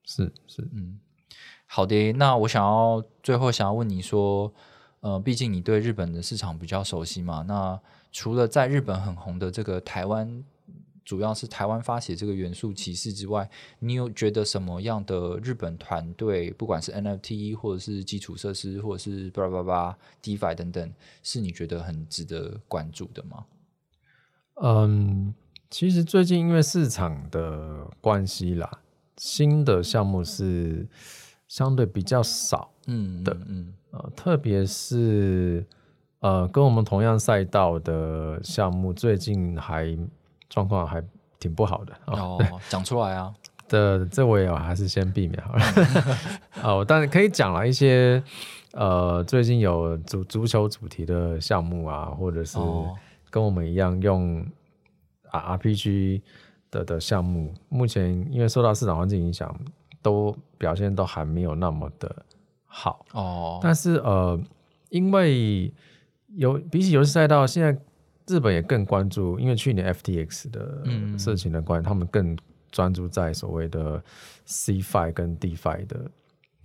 [0.03, 0.67] 是是，
[1.75, 4.49] 好的，那我想要最后想要问你说，
[5.01, 7.77] 呃，毕竟你对日本的市场比较熟悉嘛，那
[8.13, 10.41] 除了在日本很红的这个台湾，
[11.03, 13.49] 主要是台湾发起这个元素骑士之外，
[13.79, 23.43] 你有觉得什么样的日本团队，不管是 NFT 或者是基础设施，或者是巴拉巴拉 DeFi 等等，是你觉得很值得关注的吗？
[24.61, 25.35] 嗯，
[25.69, 28.79] 其实最近因为市场的关系啦，
[29.17, 30.87] 新的项目是
[31.47, 32.69] 相对比较少。
[32.87, 35.65] 嗯，的嗯，呃，特别是
[36.19, 39.97] 呃，跟我们同样赛道的项目，最近还
[40.49, 41.03] 状况还
[41.39, 43.33] 挺不好的啊、哦，讲出来啊，
[43.67, 45.63] 的，这我也还是先避免好了。
[46.63, 48.23] 哦，但是可以讲了一些
[48.73, 52.95] 呃，最近有足足球主题的项目啊，或者是哦
[53.31, 54.45] 跟我们一样用
[55.31, 56.21] R RPG
[56.69, 59.53] 的的项目，目前因为受到市场环境影响，
[60.05, 62.23] 都表现都还没有那么的
[62.65, 63.03] 好。
[63.13, 64.39] 哦，但是呃，
[64.89, 65.73] 因为
[66.35, 67.75] 有比起游戏赛道，现在
[68.27, 72.37] 日本也更关注，因为去年 FTX 的嗯事情的关系，他们更
[72.71, 74.03] 专注在所谓的
[74.45, 75.99] CFI 跟 DeFi 的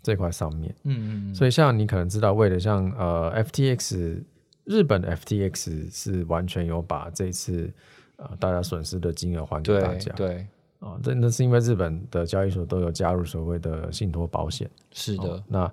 [0.03, 0.75] 这块上面。
[0.85, 4.23] 嗯嗯，所以像你可能知道，为了像呃 FTX
[4.65, 7.73] 日本的 FTX 是完全有把这次
[8.17, 10.47] 呃大家损失的金额还给大家对对，
[10.81, 14.69] 啊，这、那是因为日本的交易所都有加入所谓的信托保险。
[14.91, 15.73] 是的，哦那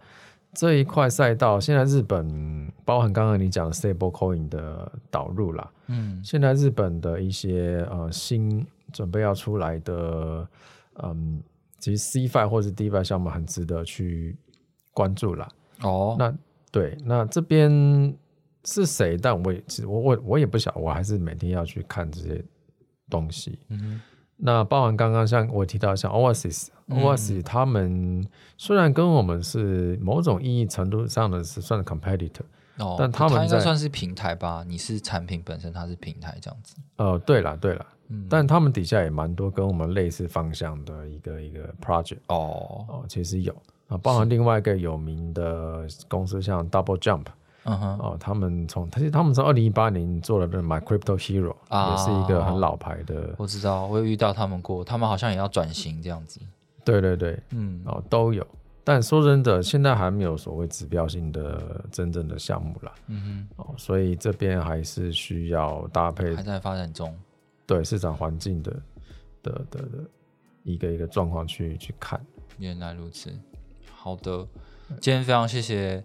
[0.53, 10.47] 这一块赛道，现在日本包含刚刚你讲的 stable coin 的导入啦，嗯现在日本的一些呃新准备要出来的，
[11.03, 11.41] 嗯，
[11.79, 14.35] 其实 CFI 或是 DeFi 项目很值得去
[14.93, 15.47] 关注啦。
[15.81, 16.33] 哦，那
[16.71, 17.69] 对，那这边
[18.65, 22.43] 是谁，但我也其实我我我也不晓，我还是每天要去看这些
[23.09, 23.59] 东西。
[23.69, 24.01] 嗯
[24.37, 28.25] 那包含刚刚像我提到像 Oasis，Oasis、Oasis 他们
[28.57, 32.43] 虽然跟我们是某种意义程度上的是算 competitor，
[32.77, 34.63] 哦，但他们它应该算是平台吧？
[34.67, 36.75] 你是产品本身，它是平台这样子。
[36.97, 38.27] 呃，对了对了，嗯。
[38.29, 43.55] 但他们底下也蛮多跟我们类似方向的一个一个 project 哦，哦，其实有。
[43.87, 47.23] 啊，包含另外一个有名的公司像 Double Jump
[47.67, 51.91] 嗯哼，哦，他们从其实他们从二零一八年做了那 My Crypto Hero，、啊。
[51.91, 56.39] 也是一个很老牌的，我知道，我有遇到他们过，他们好像也要转型这样子。
[56.85, 58.45] 对对对，嗯，哦都有。
[58.85, 63.21] 但说真的，现在还没有所谓指标性的真正的项目啦，嗯
[63.57, 63.63] 哼。
[63.63, 67.13] 哦，所以这边还是需要搭配哼，还在发展中。
[67.65, 68.71] 对市场环境的
[69.43, 69.87] 的的的
[70.63, 72.17] 一个一个状况去去看。
[72.59, 73.29] 原来如此，
[73.93, 74.47] 好的，
[75.01, 76.01] 今天非常谢谢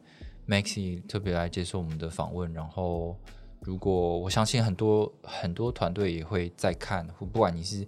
[0.53, 2.53] Maxi 特别来接受我们的访问。
[2.53, 3.17] 然后，
[3.61, 7.87] 如果我相信很多很多团队也会在看，不管你是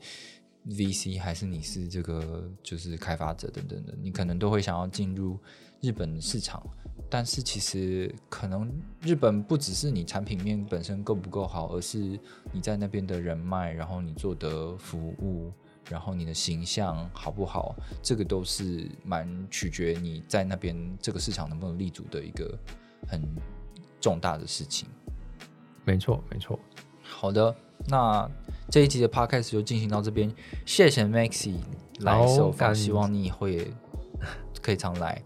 [0.66, 5.38] VC 还是你是这个就是开发者等等的，你可能都会想要进入
[5.82, 6.66] 日本市场。
[7.10, 12.18] 但是其实可能日本不只是你产品面本身够不够好，而是
[12.50, 15.52] 你在那边的人脉，然后你做的服务，
[15.90, 22.58] 然后你的形象好不好，这个都是蛮取决你在那边这个市场能不能立足的一个
[23.06, 23.22] 很
[24.00, 24.88] 重大的事情。
[25.84, 26.58] 没错，没错。
[27.02, 27.54] 好的，
[27.86, 28.28] 那
[28.70, 30.32] 这一集的 podcast 就进行到这边，
[30.64, 31.56] 谢谢 Maxi
[32.00, 33.66] 来好受访，希望你以后也
[34.62, 35.22] 可以常来。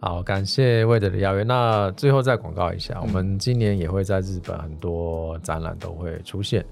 [0.00, 1.42] 好，感谢魏德的邀约。
[1.42, 6.64] 那最后再广告一下，我们今年也会在日本很多展览都会出现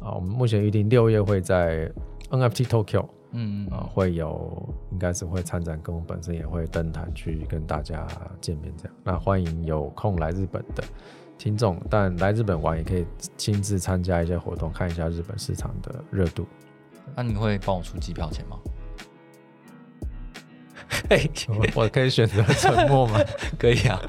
[0.00, 0.14] 啊。
[0.14, 1.92] 我们目前预定六月会在
[2.32, 8.06] NFT Tokyo 嗯，啊，会有应该是会参展，跟我本身也会登坛去跟大家
[8.40, 8.94] 见面这样。
[9.04, 10.82] 那欢迎有空来日本的
[11.38, 13.06] 听众，但来日本玩也可以
[13.36, 16.46] 亲自参加一些活动，看一下日本市场的热度。
[17.14, 18.58] 那你会帮我出机票钱吗？
[21.48, 23.18] 我我可以选择沉默吗？
[23.58, 24.00] 可以啊。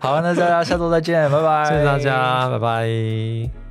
[0.00, 1.64] 好，那大家下周再见，拜拜。
[1.66, 3.65] 谢谢大家，拜拜。